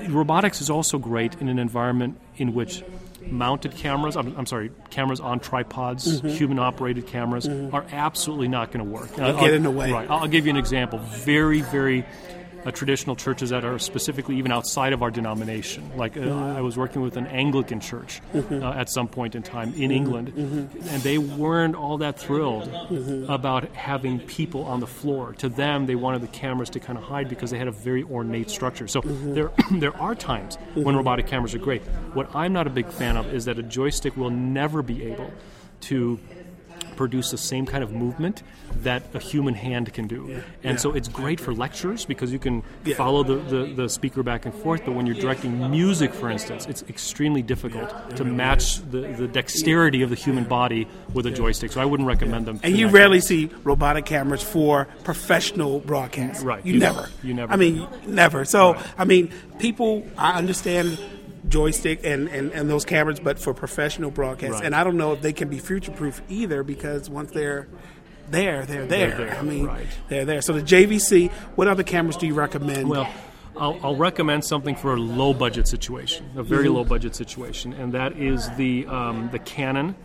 robotics 0.09 0.61
is 0.61 0.69
also 0.69 0.97
great 0.97 1.35
in 1.41 1.49
an 1.49 1.59
environment 1.59 2.19
in 2.37 2.53
which 2.53 2.83
mounted 3.27 3.75
cameras 3.75 4.17
I'm, 4.17 4.35
I'm 4.37 4.45
sorry 4.45 4.71
cameras 4.89 5.21
on 5.21 5.39
tripods 5.39 6.19
mm-hmm. 6.19 6.27
human 6.27 6.59
operated 6.59 7.07
cameras 7.07 7.47
mm-hmm. 7.47 7.73
are 7.73 7.85
absolutely 7.91 8.49
not 8.49 8.71
going 8.71 8.85
to 8.85 8.91
work 8.91 9.15
get 9.15 9.53
in 9.53 9.63
the 9.63 9.71
way. 9.71 9.91
right 9.91 10.09
I'll 10.09 10.27
give 10.27 10.45
you 10.45 10.49
an 10.49 10.57
example 10.57 10.99
very 10.99 11.61
very 11.61 12.05
uh, 12.65 12.71
traditional 12.71 13.15
churches 13.15 13.49
that 13.49 13.65
are 13.65 13.79
specifically 13.79 14.37
even 14.37 14.51
outside 14.51 14.93
of 14.93 15.01
our 15.01 15.11
denomination. 15.11 15.91
Like 15.95 16.17
uh, 16.17 16.21
I 16.21 16.61
was 16.61 16.77
working 16.77 17.01
with 17.01 17.17
an 17.17 17.27
Anglican 17.27 17.79
church 17.79 18.21
uh, 18.33 18.71
at 18.71 18.89
some 18.89 19.07
point 19.07 19.35
in 19.35 19.43
time 19.43 19.73
in 19.75 19.91
England, 19.91 20.33
and 20.35 21.01
they 21.03 21.17
weren't 21.17 21.75
all 21.75 21.97
that 21.99 22.19
thrilled 22.19 22.67
about 23.29 23.73
having 23.75 24.19
people 24.19 24.63
on 24.65 24.79
the 24.79 24.87
floor. 24.87 25.33
To 25.39 25.49
them, 25.49 25.85
they 25.85 25.95
wanted 25.95 26.21
the 26.21 26.27
cameras 26.27 26.69
to 26.71 26.79
kind 26.79 26.97
of 26.97 27.03
hide 27.03 27.29
because 27.29 27.51
they 27.51 27.57
had 27.57 27.67
a 27.67 27.71
very 27.71 28.03
ornate 28.03 28.49
structure. 28.49 28.87
So 28.87 29.01
there, 29.01 29.51
there 29.71 29.95
are 29.97 30.15
times 30.15 30.57
when 30.73 30.95
robotic 30.95 31.27
cameras 31.27 31.53
are 31.53 31.59
great. 31.59 31.81
What 32.13 32.33
I'm 32.35 32.53
not 32.53 32.67
a 32.67 32.69
big 32.69 32.87
fan 32.87 33.17
of 33.17 33.33
is 33.33 33.45
that 33.45 33.59
a 33.59 33.63
joystick 33.63 34.15
will 34.17 34.29
never 34.29 34.81
be 34.81 35.03
able 35.03 35.31
to 35.81 36.19
produce 36.93 37.31
the 37.31 37.37
same 37.37 37.65
kind 37.65 37.83
of 37.83 37.91
movement 37.91 38.43
that 38.81 39.03
a 39.13 39.19
human 39.19 39.53
hand 39.53 39.93
can 39.93 40.07
do. 40.07 40.41
And 40.63 40.75
Yeah. 40.75 40.75
so 40.77 40.91
it's 40.93 41.07
great 41.07 41.39
for 41.39 41.53
lectures 41.53 42.05
because 42.05 42.31
you 42.31 42.39
can 42.39 42.63
Yeah. 42.85 42.95
follow 42.95 43.23
the, 43.23 43.35
the, 43.35 43.73
the 43.73 43.89
speaker 43.89 44.23
back 44.23 44.45
and 44.45 44.53
forth, 44.53 44.81
but 44.85 44.93
when 44.95 45.05
you're 45.05 45.15
directing 45.15 45.69
music, 45.71 46.13
for 46.13 46.29
instance, 46.29 46.65
it's 46.67 46.83
extremely 46.89 47.41
difficult 47.41 47.89
to 48.15 48.23
match 48.23 48.77
the, 48.91 49.01
the 49.17 49.27
dexterity 49.27 50.01
of 50.01 50.09
the 50.09 50.15
human 50.15 50.43
body 50.45 50.87
with 51.13 51.25
a 51.25 51.31
joystick. 51.31 51.71
So 51.71 51.81
I 51.81 51.85
wouldn't 51.85 52.07
recommend 52.07 52.45
them. 52.45 52.59
And 52.63 52.77
you 52.77 52.87
rarely 52.87 53.21
see 53.21 53.49
robotic 53.63 54.05
cameras 54.05 54.41
for 54.43 54.87
professional 55.03 55.79
broadcasts. 55.79 56.43
Right. 56.43 56.65
You 56.65 56.73
You 56.73 56.79
never. 56.79 57.01
never. 57.01 57.09
You 57.23 57.33
never 57.33 57.53
I 57.53 57.55
mean, 57.55 57.87
never. 58.07 58.45
So, 58.45 58.73
Right. 58.73 58.85
I 58.97 59.05
mean, 59.05 59.29
people, 59.59 60.05
I 60.17 60.33
understand 60.37 60.97
joystick 61.47 62.01
and, 62.03 62.27
and, 62.29 62.51
and 62.51 62.69
those 62.69 62.85
cameras, 62.85 63.19
but 63.19 63.39
for 63.39 63.53
professional 63.53 64.11
broadcasts. 64.11 64.55
Right. 64.55 64.65
And 64.65 64.75
I 64.75 64.83
don't 64.83 64.97
know 64.97 65.13
if 65.13 65.21
they 65.21 65.33
can 65.33 65.49
be 65.49 65.59
future 65.59 65.91
proof 65.91 66.21
either 66.29 66.63
because 66.63 67.09
once 67.09 67.31
they're 67.31 67.67
there, 68.29 68.65
they're 68.65 68.85
there. 68.85 69.17
there, 69.17 69.37
I 69.37 69.41
mean, 69.41 69.65
right. 69.65 69.85
they're 70.07 70.25
there. 70.25 70.41
So 70.41 70.53
the 70.53 70.61
JVC, 70.61 71.31
what 71.55 71.67
other 71.67 71.83
cameras 71.83 72.17
do 72.17 72.25
you 72.25 72.33
recommend? 72.33 72.89
Well, 72.89 73.09
I'll, 73.55 73.79
I'll 73.83 73.95
recommend 73.95 74.43
something 74.43 74.75
for 74.75 74.95
a 74.95 74.97
low 74.97 75.33
budget 75.33 75.67
situation, 75.67 76.31
a 76.35 76.41
very 76.41 76.65
Mm-hmm. 76.65 76.75
low 76.75 76.83
budget 76.85 77.15
situation, 77.15 77.73
and 77.73 77.93
that 77.93 78.17
is 78.17 78.49
the 78.55 78.87
um, 78.87 79.29
the 79.31 79.37
Canon. 79.39 79.95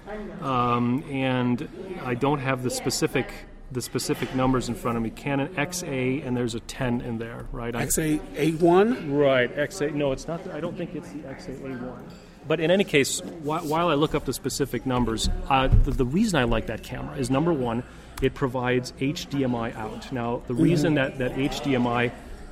Um, 0.42 1.02
and 1.10 1.66
I 2.04 2.14
don't 2.14 2.40
have 2.40 2.62
the 2.62 2.70
specific 2.70 3.32
the 3.70 3.82
specific 3.82 4.34
numbers 4.34 4.68
in 4.68 4.74
front 4.74 4.96
of 4.96 5.02
me. 5.02 5.10
Canon 5.10 5.48
XA, 5.48 6.26
and 6.26 6.36
there's 6.36 6.54
a 6.54 6.60
10 6.60 7.00
in 7.02 7.18
there, 7.18 7.46
right? 7.52 7.74
I- 7.74 7.86
XA81? 7.86 9.16
Right, 9.16 9.54
XA. 9.56 9.94
No, 9.94 10.12
it's 10.12 10.26
not. 10.26 10.44
The, 10.44 10.54
I 10.54 10.60
don't 10.60 10.76
think 10.76 10.94
it's 10.94 11.10
the 11.10 11.18
XA1. 11.20 11.98
But 12.46 12.60
in 12.60 12.70
any 12.70 12.84
case, 12.84 13.20
whi- 13.20 13.60
while 13.62 13.88
I 13.88 13.94
look 13.94 14.14
up 14.14 14.24
the 14.24 14.32
specific 14.32 14.86
numbers, 14.86 15.28
uh, 15.50 15.68
the, 15.68 15.90
the 15.90 16.06
reason 16.06 16.38
I 16.40 16.44
like 16.44 16.66
that 16.66 16.82
camera 16.82 17.16
is 17.18 17.28
number 17.30 17.52
one, 17.52 17.82
it 18.22 18.34
provides 18.34 18.92
HDMI 18.92 19.76
out. 19.76 20.10
Now, 20.12 20.42
the 20.46 20.54
reason 20.54 20.94
that, 20.94 21.18
that 21.18 21.34
HDMI 21.34 22.10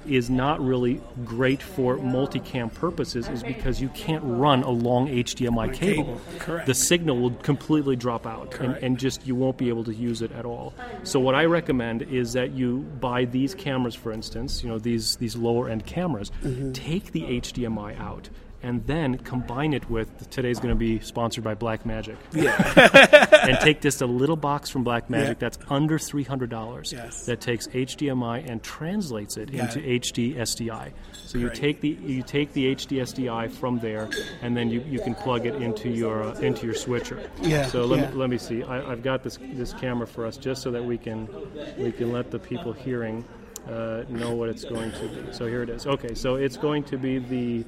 is 0.08 0.30
not 0.30 0.60
really 0.60 1.00
great 1.24 1.62
for 1.62 1.96
multicam 1.98 2.72
purposes 2.72 3.28
is 3.28 3.42
because 3.42 3.80
you 3.80 3.88
can't 3.90 4.22
run 4.24 4.62
a 4.62 4.70
long 4.70 5.08
HDMI 5.08 5.72
cable. 5.74 6.04
cable, 6.04 6.20
correct. 6.38 6.66
The 6.66 6.74
signal 6.74 7.18
will 7.20 7.30
completely 7.32 7.96
drop 7.96 8.26
out 8.26 8.54
and, 8.60 8.74
and 8.76 8.98
just 8.98 9.26
you 9.26 9.34
won't 9.34 9.56
be 9.56 9.68
able 9.68 9.84
to 9.84 9.94
use 9.94 10.22
it 10.22 10.32
at 10.32 10.44
all. 10.44 10.74
So 11.02 11.20
what 11.20 11.34
I 11.34 11.44
recommend 11.44 12.02
is 12.02 12.32
that 12.34 12.52
you 12.52 12.78
buy 13.00 13.24
these 13.24 13.54
cameras, 13.54 13.94
for 13.94 14.12
instance, 14.12 14.62
you 14.62 14.68
know 14.68 14.78
these 14.78 15.16
these 15.16 15.36
lower 15.36 15.68
end 15.68 15.86
cameras, 15.86 16.30
Mm-hmm. 16.42 16.72
take 16.72 17.12
the 17.12 17.22
HDMI 17.40 17.98
out. 17.98 18.28
And 18.66 18.84
then 18.84 19.18
combine 19.18 19.72
it 19.74 19.88
with 19.88 20.28
today's 20.28 20.58
going 20.58 20.74
to 20.74 20.78
be 20.78 20.98
sponsored 20.98 21.44
by 21.44 21.54
Blackmagic. 21.54 22.16
Yeah. 22.32 22.56
and 23.48 23.58
take 23.60 23.80
just 23.80 24.02
a 24.02 24.06
little 24.06 24.34
box 24.34 24.70
from 24.70 24.84
Blackmagic 24.84 25.26
Yeah. 25.28 25.34
that's 25.38 25.58
under 25.70 26.00
three 26.00 26.24
hundred 26.24 26.50
dollars. 26.50 26.92
Yes. 26.92 27.26
That 27.26 27.40
takes 27.40 27.68
HDMI 27.68 28.50
and 28.50 28.60
translates 28.64 29.36
it 29.36 29.52
Got 29.52 29.76
into 29.76 29.88
it. 29.88 30.02
HD 30.02 30.34
SDI. 30.36 30.90
So 31.12 31.38
you 31.38 31.48
take 31.50 31.80
the 31.80 31.90
you 31.90 32.24
take 32.24 32.52
the 32.54 32.74
HD 32.74 33.02
SDI 33.02 33.52
from 33.52 33.78
there, 33.78 34.08
and 34.42 34.56
then 34.56 34.68
you, 34.68 34.80
you 34.80 34.98
can 34.98 35.14
plug 35.14 35.46
it 35.46 35.54
into 35.62 35.88
your 35.88 36.24
uh, 36.24 36.34
into 36.40 36.66
your 36.66 36.74
switcher. 36.74 37.30
Yeah, 37.42 37.66
So 37.66 37.84
let 37.84 38.00
yeah. 38.00 38.10
me 38.10 38.16
let 38.16 38.30
me 38.30 38.38
see. 38.38 38.64
I, 38.64 38.90
I've 38.90 39.04
got 39.04 39.22
this 39.22 39.38
this 39.54 39.72
camera 39.74 40.08
for 40.08 40.26
us 40.26 40.36
just 40.36 40.62
so 40.62 40.72
that 40.72 40.84
we 40.84 40.98
can 40.98 41.28
we 41.78 41.92
can 41.92 42.10
let 42.12 42.32
the 42.32 42.40
people 42.40 42.72
hearing 42.72 43.24
uh, 43.68 44.02
know 44.08 44.34
what 44.34 44.48
it's 44.48 44.64
going 44.64 44.90
to 44.92 45.06
be. 45.08 45.32
So 45.32 45.46
here 45.46 45.62
it 45.62 45.68
is. 45.70 45.86
Okay, 45.86 46.14
so 46.14 46.34
it's 46.34 46.56
going 46.56 46.82
to 46.84 46.96
be 46.96 47.18
the 47.18 47.64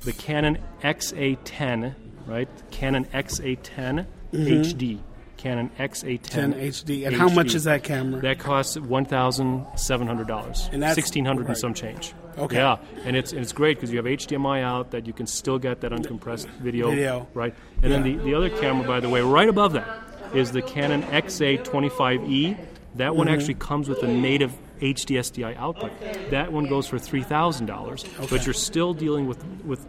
the 0.00 0.12
Canon 0.12 0.58
XA10, 0.82 1.94
right? 2.26 2.48
Canon 2.70 3.04
XA10 3.06 4.06
HD. 4.32 4.98
Canon 5.36 5.70
XA10 5.78 6.20
10 6.22 6.52
HD. 6.54 7.06
And 7.06 7.16
how 7.16 7.28
much 7.30 7.54
is 7.54 7.64
that 7.64 7.82
camera? 7.82 8.20
That 8.20 8.38
costs 8.38 8.76
one 8.78 9.06
thousand 9.06 9.66
seven 9.74 10.06
hundred 10.06 10.26
dollars. 10.28 10.68
And 10.70 10.82
that's- 10.82 10.94
sixteen 10.96 11.24
hundred 11.24 11.42
right. 11.44 11.48
and 11.50 11.58
some 11.58 11.72
change. 11.74 12.12
Okay. 12.38 12.56
Yeah, 12.56 12.76
and 13.04 13.16
it's 13.16 13.32
and 13.32 13.40
it's 13.40 13.52
great 13.52 13.76
because 13.78 13.90
you 13.90 13.96
have 13.96 14.04
HDMI 14.06 14.62
out 14.62 14.90
that 14.90 15.06
you 15.06 15.12
can 15.14 15.26
still 15.26 15.58
get 15.58 15.80
that 15.80 15.92
uncompressed 15.92 16.46
video. 16.60 16.90
Video. 16.90 17.26
Right. 17.32 17.54
And 17.82 17.90
then 17.90 18.02
the, 18.02 18.16
the 18.16 18.34
other 18.34 18.50
camera, 18.50 18.86
by 18.86 19.00
the 19.00 19.08
way, 19.08 19.20
right 19.22 19.48
above 19.48 19.72
that 19.72 19.88
is 20.34 20.52
the 20.52 20.60
Canon 20.62 21.02
XA25E. 21.04 22.58
That 22.96 23.14
one 23.16 23.26
Mm-hmm. 23.26 23.34
actually 23.34 23.54
comes 23.54 23.88
with 23.88 24.02
a 24.02 24.08
native 24.08 24.52
HD 24.80 25.18
SDI 25.18 25.56
output. 25.56 25.92
That 26.30 26.52
one 26.52 26.66
goes 26.66 26.86
for 26.86 26.98
three 26.98 27.22
thousand 27.22 27.66
dollars, 27.66 28.04
but 28.30 28.44
you're 28.44 28.54
still 28.54 28.94
dealing 28.94 29.26
with 29.26 29.42
with 29.64 29.86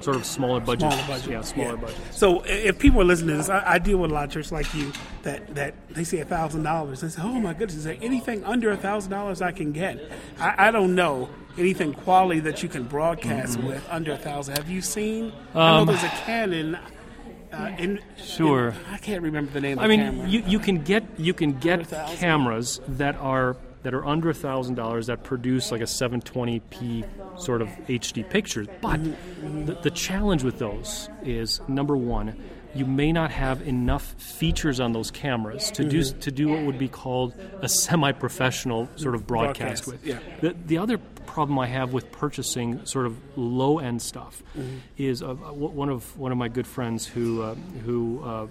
sort 0.00 0.16
of 0.16 0.24
smaller 0.24 0.60
budget. 0.60 0.90
Smaller 0.92 1.06
budget. 1.08 1.30
Yeah, 1.30 1.40
smaller 1.42 1.74
Yeah. 1.74 1.80
budget. 1.80 1.96
So 2.12 2.42
if 2.46 2.78
people 2.78 3.00
are 3.02 3.04
listening 3.04 3.30
to 3.30 3.36
this, 3.36 3.48
I, 3.50 3.74
I 3.74 3.78
deal 3.78 3.98
with 3.98 4.10
a 4.10 4.14
lot 4.14 4.24
of 4.24 4.30
churches 4.30 4.50
like 4.50 4.72
you 4.74 4.92
that, 5.24 5.54
that 5.56 5.74
they 5.90 6.04
say 6.04 6.20
a 6.20 6.24
thousand 6.24 6.62
dollars. 6.62 7.02
They 7.02 7.08
say, 7.10 7.20
"Oh 7.22 7.38
my 7.40 7.52
goodness, 7.52 7.76
is 7.76 7.84
there 7.84 7.98
anything 8.00 8.42
under 8.44 8.70
a 8.70 8.76
thousand 8.78 9.10
dollars 9.10 9.42
I 9.42 9.52
can 9.52 9.72
get?" 9.72 9.98
I, 10.38 10.68
I 10.68 10.70
don't 10.70 10.94
know 10.94 11.28
anything 11.58 11.92
quality 11.92 12.40
that 12.40 12.62
you 12.62 12.68
can 12.68 12.84
broadcast 12.84 13.58
Mm-hmm. 13.58 13.66
with 13.66 13.86
under 13.90 14.12
a 14.12 14.16
thousand. 14.18 14.56
Have 14.56 14.70
you 14.70 14.80
seen? 14.80 15.32
I 15.54 15.78
know 15.78 15.84
there's 15.84 16.02
a 16.02 16.08
Canon. 16.08 16.78
Uh, 17.52 17.74
in, 17.78 17.98
Um, 17.98 18.04
Sure. 18.16 18.68
in- 18.68 18.74
I 18.92 18.98
can't 18.98 19.22
remember 19.22 19.50
the 19.50 19.60
name 19.60 19.76
of 19.78 19.84
I 19.84 19.88
mean, 19.88 20.00
camera. 20.00 20.28
you, 20.28 20.42
you 20.46 20.58
can 20.60 20.82
get 20.84 21.02
you 21.18 21.34
can 21.34 21.58
get 21.58 21.90
cameras 22.16 22.80
that 22.86 23.16
are 23.16 23.56
that 23.82 23.94
are 23.94 24.04
under 24.06 24.32
thousand 24.32 24.74
dollars 24.74 25.06
that 25.06 25.24
produce 25.24 25.72
like 25.72 25.80
a 25.80 25.84
720p 25.84 27.04
sort 27.40 27.62
of 27.62 27.68
HD 27.88 28.28
picture. 28.28 28.66
But 28.80 29.00
the, 29.66 29.78
the 29.82 29.90
challenge 29.90 30.44
with 30.44 30.58
those 30.58 31.08
is 31.22 31.60
number 31.68 31.96
one, 31.96 32.36
you 32.74 32.86
may 32.86 33.10
not 33.12 33.30
have 33.30 33.62
enough 33.66 34.12
features 34.18 34.78
on 34.80 34.92
those 34.92 35.10
cameras 35.10 35.70
to 35.72 35.84
do 35.84 36.00
Mm-hmm. 36.00 36.18
to 36.20 36.30
do 36.30 36.48
what 36.48 36.62
would 36.64 36.78
be 36.78 36.88
called 36.88 37.34
a 37.62 37.68
semi-professional 37.68 38.88
sort 38.96 39.14
of 39.14 39.26
broadcast, 39.26 39.84
Broadcast, 39.84 39.86
with. 39.86 40.06
yeah. 40.06 40.18
The, 40.40 40.54
the 40.66 40.78
other 40.78 40.98
problem 41.26 41.58
I 41.58 41.66
have 41.66 41.92
with 41.92 42.10
purchasing 42.12 42.84
sort 42.86 43.06
of 43.06 43.16
low 43.36 43.78
end 43.78 44.02
stuff 44.02 44.42
Mm-hmm. 44.56 44.76
is 44.98 45.22
uh, 45.22 45.34
one 45.34 45.88
of 45.88 46.16
one 46.18 46.32
of 46.32 46.38
my 46.38 46.48
good 46.48 46.66
friends 46.66 47.06
who 47.06 47.42
uh, 47.42 47.54
who. 47.84 48.22
Uh, 48.24 48.46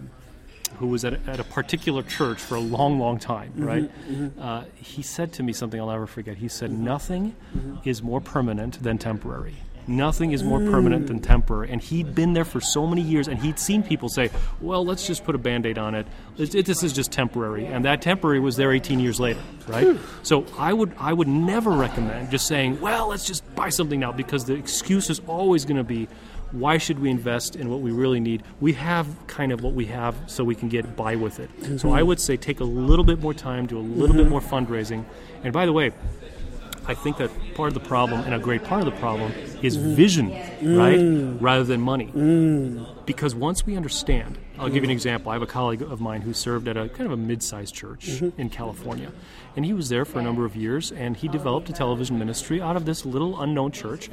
who 0.78 0.88
was 0.88 1.04
at 1.04 1.14
a, 1.14 1.20
at 1.28 1.40
a 1.40 1.44
particular 1.44 2.04
church 2.04 2.40
for 2.40 2.56
a 2.56 2.60
long, 2.60 3.00
long 3.00 3.20
time, 3.20 3.50
mm-hmm, 3.52 3.66
right? 3.66 4.10
Mm-hmm. 4.10 4.42
Uh, 4.42 4.64
he 4.76 5.02
said 5.02 5.34
to 5.34 5.44
me 5.44 5.54
something 5.54 5.80
I'll 5.80 5.90
never 5.90 6.08
forget. 6.08 6.38
He 6.38 6.48
said, 6.48 6.72
mm-hmm. 6.72 6.86
Nothing 6.86 7.36
is 7.84 8.02
more 8.02 8.22
permanent 8.22 8.82
than 8.82 8.98
temporary. 8.98 9.56
Nothing 9.88 10.32
is 10.32 10.44
more 10.44 10.60
permanent 10.60 11.08
than 11.08 11.20
temporary. 11.20 11.72
And 11.72 11.82
he'd 11.82 12.14
been 12.14 12.34
there 12.34 12.46
for 12.46 12.62
so 12.62 12.86
many 12.86 13.02
years, 13.02 13.28
and 13.28 13.40
he'd 13.40 13.58
seen 13.58 13.82
people 13.82 14.10
say, 14.10 14.30
Well, 14.62 14.86
let's 14.86 15.08
just 15.08 15.24
put 15.24 15.36
a 15.36 15.40
band 15.40 15.66
aid 15.66 15.78
on 15.78 15.96
it. 15.96 16.06
It- 16.38 16.56
it- 16.56 16.66
This 16.66 16.84
is 16.84 16.94
just 16.94 17.12
temporary. 17.12 17.66
And 17.66 17.86
that 17.86 18.02
temporary 18.02 18.40
was 18.40 18.56
there 18.56 18.72
18 18.72 19.00
years 19.00 19.20
later, 19.20 19.40
right? 19.68 19.88
Hmm. 19.88 19.98
So 20.24 20.46
I 20.58 20.74
would, 20.74 20.94
I 21.00 21.14
would 21.14 21.28
never 21.28 21.72
recommend 21.72 22.30
just 22.30 22.48
saying, 22.48 22.80
Well, 22.80 23.08
let's 23.08 23.26
just 23.26 23.44
buy 23.56 23.70
something 23.70 24.00
now, 24.00 24.12
because 24.12 24.46
the 24.46 24.54
excuse 24.54 25.10
is 25.10 25.22
always 25.28 25.66
going 25.66 25.78
to 25.78 25.84
be, 25.84 26.08
why 26.52 26.78
should 26.78 27.00
we 27.00 27.10
invest 27.10 27.56
in 27.56 27.70
what 27.70 27.82
we 27.82 27.92
really 27.92 28.20
need? 28.20 28.44
We 28.60 28.74
have 28.74 29.08
kind 29.28 29.52
of 29.52 29.62
what 29.62 29.74
we 29.74 29.86
have 29.86 30.16
so 30.28 30.44
we 30.44 30.56
can 30.56 30.70
get 30.70 30.96
by 30.96 31.16
with 31.16 31.40
it. 31.40 31.50
So 31.62 31.68
mm-hmm. 31.68 31.90
I 31.90 32.04
would 32.04 32.20
say 32.20 32.38
take 32.38 32.60
a 32.60 32.64
little 32.64 33.06
bit 33.06 33.20
more 33.20 33.34
time, 33.34 33.68
do 33.68 33.78
a 33.78 33.80
little 33.80 34.16
bit 34.16 34.24
mm-hmm. 34.24 34.32
more 34.32 34.42
fundraising. 34.42 35.06
And 35.44 35.54
by 35.54 35.66
the 35.66 35.74
way, 35.74 35.92
I 36.90 36.96
think 36.96 37.18
that 37.18 37.30
part 37.54 37.68
of 37.68 37.76
the 37.76 37.88
problem, 37.88 38.22
and 38.22 38.34
a 38.34 38.40
great 38.40 38.64
part 38.64 38.82
of 38.82 38.92
the 38.92 39.00
problem, 39.00 39.32
is 39.62 39.76
vision, 39.76 40.32
right? 40.32 40.98
Mm. 40.98 41.38
Rather 41.40 41.64
than 41.64 41.82
money. 41.82 42.08
Mm. 42.08 43.06
Because 43.06 43.36
once 43.36 43.64
we 43.64 43.76
understand, 43.76 44.40
I'll 44.58 44.70
give 44.70 44.78
you 44.78 44.86
an 44.86 44.90
example. 44.90 45.30
I 45.30 45.36
have 45.36 45.44
a 45.44 45.48
colleague 45.48 45.84
of 45.84 46.02
mine 46.02 46.22
who 46.22 46.34
served 46.34 46.68
at 46.68 46.78
a 46.78 46.90
kind 46.90 47.06
of 47.06 47.12
a 47.12 47.18
mid 47.18 47.44
sized 47.44 47.76
church 47.76 48.08
mm-hmm. 48.08 48.42
in 48.42 48.50
California. 48.50 49.12
And 49.56 49.66
he 49.66 49.74
was 49.74 49.90
there 49.90 50.04
for 50.04 50.18
a 50.18 50.24
number 50.24 50.46
of 50.46 50.56
years, 50.56 50.92
and 50.92 51.16
he 51.16 51.28
developed 51.28 51.70
a 51.70 51.74
television 51.74 52.18
ministry 52.18 52.60
out 52.60 52.76
of 52.76 52.86
this 52.86 53.06
little 53.06 53.40
unknown 53.40 53.72
church. 53.72 54.10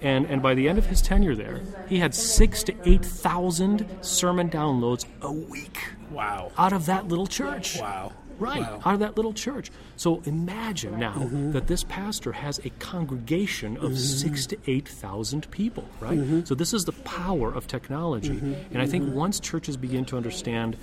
And, 0.00 0.24
and 0.26 0.40
by 0.40 0.54
the 0.54 0.68
end 0.68 0.78
of 0.78 0.86
his 0.86 1.02
tenure 1.02 1.34
there, 1.34 1.62
he 1.88 1.98
had 1.98 2.14
six 2.14 2.62
to 2.62 2.74
8,000 2.88 3.88
sermon 4.02 4.48
downloads 4.48 5.04
a 5.20 5.32
week 5.32 5.80
wow. 6.12 6.52
out 6.56 6.72
of 6.72 6.86
that 6.86 7.08
little 7.08 7.26
church. 7.26 7.80
Wow. 7.80 8.12
Right, 8.40 8.60
Wow. 8.60 8.80
out 8.84 8.94
of 8.94 9.00
that 9.00 9.16
little 9.16 9.32
church. 9.32 9.70
So 9.96 10.22
imagine 10.24 10.98
now 10.98 11.14
mm-hmm. 11.14 11.52
that 11.52 11.66
this 11.66 11.84
pastor 11.84 12.32
has 12.32 12.58
a 12.64 12.70
congregation 12.78 13.76
of 13.76 13.92
mm-hmm. 13.92 13.94
six 13.96 14.46
to 14.46 14.58
8,000 14.66 15.50
people, 15.50 15.84
right? 16.00 16.18
Mm-hmm. 16.18 16.44
So 16.44 16.54
this 16.54 16.72
is 16.72 16.84
the 16.84 16.92
power 16.92 17.52
of 17.52 17.66
technology. 17.66 18.38
And 18.72 18.78
I 18.80 18.86
think 18.86 19.14
once 19.14 19.40
churches 19.40 19.76
begin 19.76 20.04
to 20.06 20.16
understand 20.16 20.76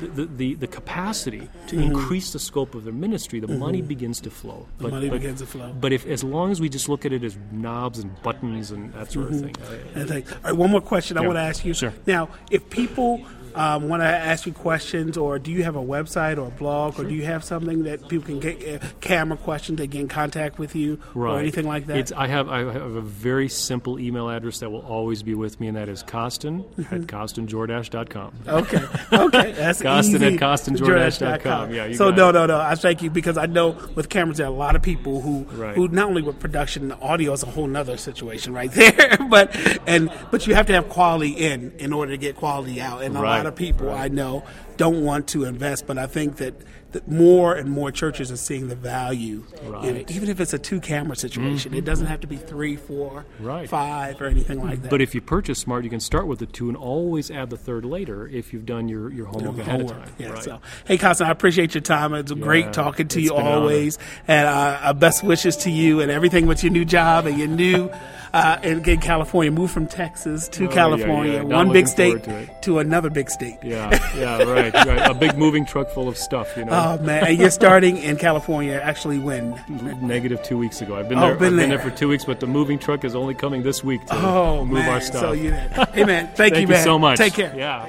the, 0.00 0.26
the, 0.26 0.54
the 0.54 0.66
capacity 0.66 1.48
to 1.68 1.78
increase 1.78 2.32
the 2.32 2.38
scope 2.38 2.74
of 2.74 2.84
their 2.84 2.92
ministry, 2.92 3.40
the 3.40 3.48
money 3.48 3.82
begins 3.82 4.20
to 4.22 4.30
flow. 4.30 4.66
The 4.78 4.88
money 4.88 5.08
begins 5.08 5.40
to 5.40 5.46
flow. 5.46 5.72
But 5.72 5.92
if 5.92 6.06
as 6.06 6.24
long 6.24 6.50
as 6.50 6.60
we 6.60 6.68
just 6.68 6.88
look 6.88 7.04
at 7.04 7.12
it 7.12 7.22
as 7.22 7.36
knobs 7.52 7.98
and 7.98 8.20
buttons 8.22 8.70
and 8.70 8.92
that 8.94 9.12
sort 9.12 9.32
of 9.32 9.40
thing, 9.40 9.54
I- 9.70 10.00
And 10.00 10.08
think, 10.08 10.32
all 10.32 10.38
right, 10.42 10.56
one 10.56 10.70
more 10.70 10.80
question 10.80 11.18
I 11.18 11.20
want 11.20 11.36
to 11.36 11.42
ask 11.42 11.64
you. 11.64 11.74
Sure. 11.74 11.92
Now, 12.06 12.28
if 12.50 12.68
people 12.70 13.24
um, 13.56 13.88
want 13.88 14.02
to 14.02 14.06
ask 14.06 14.46
you 14.46 14.52
questions, 14.52 15.16
or 15.16 15.38
do 15.38 15.50
you 15.50 15.64
have 15.64 15.76
a 15.76 15.82
website 15.82 16.36
or 16.38 16.48
a 16.48 16.50
blog, 16.50 16.98
or 17.00 17.04
do 17.04 17.14
you 17.14 17.24
have 17.24 17.42
something 17.44 17.84
that 17.84 18.08
people 18.08 18.26
can 18.26 18.40
get 18.40 18.82
uh, 18.82 18.86
camera 19.00 19.36
questions, 19.36 19.78
they 19.78 19.86
get 19.86 20.00
in 20.00 20.08
contact 20.08 20.58
with 20.58 20.74
you, 20.76 20.98
or 21.14 21.38
anything 21.38 21.66
like 21.66 21.86
that? 21.86 21.96
It's, 21.96 22.12
I 22.12 22.26
have 22.28 22.48
I 22.48 22.58
have 22.60 22.94
a 22.94 23.00
very 23.00 23.48
simple 23.48 23.98
email 23.98 24.28
address 24.28 24.60
that 24.60 24.70
will 24.70 24.84
always 24.86 25.22
be 25.22 25.34
with 25.34 25.58
me, 25.60 25.68
and 25.68 25.76
that 25.76 25.88
is 25.88 26.02
Costin 26.02 26.64
at 26.90 27.02
CostinJordache.com. 27.02 28.32
Okay. 28.46 28.84
Okay. 29.12 29.52
That's 29.52 29.82
Costin 29.82 30.16
easy. 30.16 30.26
at 30.34 30.40
CostinJordache.com. 30.40 31.72
Yeah, 31.74 31.92
so 31.94 32.10
no, 32.10 32.30
no, 32.30 32.46
no. 32.46 32.58
I 32.60 32.74
thank 32.74 33.02
you 33.02 33.10
because 33.10 33.36
I 33.38 33.46
know 33.46 33.70
with 33.94 34.08
cameras 34.08 34.38
there 34.38 34.46
are 34.46 34.50
a 34.50 34.52
lot 34.52 34.76
of 34.76 34.82
people 34.82 35.20
who 35.20 35.44
Right. 35.56 35.74
who 35.76 35.88
not 35.88 36.08
only 36.08 36.22
with 36.22 36.38
production, 36.40 36.90
and 36.90 37.02
audio 37.02 37.32
is 37.32 37.42
a 37.42 37.46
whole 37.46 37.66
nother 37.66 37.96
situation 37.96 38.52
right 38.52 38.70
there. 38.72 39.16
but 39.28 39.54
and 39.86 40.10
but 40.30 40.46
you 40.46 40.54
have 40.54 40.66
to 40.66 40.72
have 40.72 40.88
quality 40.88 41.30
in 41.32 41.72
in 41.78 41.92
order 41.92 42.12
to 42.12 42.18
get 42.18 42.36
quality 42.36 42.80
out. 42.80 43.02
And 43.02 43.16
a 43.16 43.20
Right, 43.20 43.38
lot 43.38 43.45
of 43.46 43.56
people 43.56 43.90
I 43.90 44.08
know 44.08 44.44
don't 44.76 45.04
want 45.04 45.28
to 45.28 45.44
invest, 45.44 45.86
but 45.86 45.98
I 45.98 46.06
think 46.06 46.36
that. 46.36 46.54
that 46.92 47.08
More 47.08 47.52
and 47.54 47.68
more 47.70 47.90
churches 47.92 48.30
are 48.32 48.36
seeing 48.38 48.68
the 48.68 48.74
value, 48.76 49.44
in 49.60 49.66
it, 49.66 49.70
Right. 49.70 49.82
Mm-hmm. 50.06 50.16
even 50.16 50.28
if 50.30 50.40
it's 50.40 50.54
a 50.54 50.58
two-camera 50.58 51.16
situation. 51.16 51.74
It 51.74 51.84
doesn't 51.84 52.06
have 52.06 52.20
to 52.20 52.26
be 52.26 52.36
three, 52.36 52.76
four, 52.76 53.26
Right. 53.38 53.68
five, 53.68 54.18
or 54.22 54.26
anything 54.26 54.62
like 54.62 54.80
that. 54.82 54.90
But 54.90 55.02
if 55.02 55.14
you 55.14 55.20
purchase 55.20 55.58
smart, 55.58 55.84
you 55.84 55.90
can 55.90 56.00
start 56.00 56.26
with 56.26 56.38
the 56.38 56.46
two 56.46 56.68
and 56.68 56.76
always 56.76 57.30
add 57.30 57.50
the 57.50 57.58
third 57.58 57.84
later 57.84 58.26
if 58.28 58.52
you've 58.52 58.64
done 58.64 58.88
your, 58.88 59.12
your 59.12 59.26
homework 59.26 59.58
ahead 59.58 59.80
of 59.82 59.90
time. 59.90 60.08
Yeah. 60.18 60.30
right. 60.30 60.42
So, 60.42 60.60
hey, 60.86 60.96
Costin, 60.96 61.26
I 61.26 61.30
appreciate 61.32 61.74
your 61.74 61.82
time. 61.82 62.14
It's 62.14 62.32
great 62.32 62.72
talking 62.72 63.08
to 63.08 63.20
you 63.20 63.30
been 63.30 63.40
an 63.40 63.46
always, 63.46 63.98
and 64.26 64.46
uh, 64.48 64.78
uh, 64.82 64.92
best 64.94 65.22
wishes 65.22 65.56
to 65.58 65.70
you 65.70 66.00
and 66.00 66.10
everything 66.10 66.46
with 66.46 66.62
your 66.62 66.72
new 66.72 66.84
job 66.86 67.26
and 67.26 67.36
your 67.38 67.48
new. 67.48 67.90
Uh, 68.36 68.58
in, 68.62 69.00
California, 69.00 69.50
moved 69.50 69.72
from 69.72 69.86
Texas 69.86 70.46
to 70.48 70.66
Oh, 70.66 70.68
California, 70.68 71.32
yeah. 71.34 71.42
Not 71.42 71.66
one 71.66 71.72
big 71.72 71.88
state 71.88 72.22
to 72.24 72.46
to 72.62 72.78
another 72.80 73.08
big 73.08 73.30
state. 73.30 73.56
Yeah, 73.62 73.88
yeah, 74.16 74.42
right, 74.42 74.74
right. 74.74 75.10
A 75.10 75.14
big 75.14 75.38
moving 75.38 75.64
truck 75.64 75.88
full 75.90 76.06
of 76.08 76.16
stuff, 76.18 76.54
you 76.56 76.64
know. 76.66 76.72
Oh 76.86 76.98
man, 77.02 77.24
and 77.26 77.38
you're 77.38 77.50
starting 77.50 77.96
in 77.96 78.16
California. 78.16 78.74
Actually, 78.82 79.18
when? 79.18 79.58
Negative 80.02 80.42
two 80.42 80.58
weeks 80.58 80.82
ago. 80.82 80.96
I've 80.96 81.08
been 81.08 81.18
Oh, 81.18 81.28
there. 81.28 81.34
been 81.36 81.54
I've 81.54 81.58
been 81.60 81.70
there. 81.70 81.78
for 81.78 81.90
two 81.90 82.08
weeks, 82.08 82.24
but 82.26 82.40
the 82.40 82.46
moving 82.46 82.78
truck 82.78 83.04
is 83.04 83.14
only 83.14 83.34
coming 83.34 83.62
this 83.62 83.82
week 83.82 84.04
to 84.06 84.14
Oh 84.14 84.64
move 84.64 84.74
man, 84.80 84.90
our 84.92 85.00
stuff. 85.00 85.20
so 85.20 85.32
you, 85.32 85.52
hey 85.52 86.04
man, 86.04 86.26
thank, 86.34 86.54
Thank 86.54 86.68
you, 86.68 86.74
you 86.74 86.82
so 86.82 86.98
much. 86.98 87.16
Take 87.18 87.32
care. 87.34 87.54
Yeah. 87.56 87.88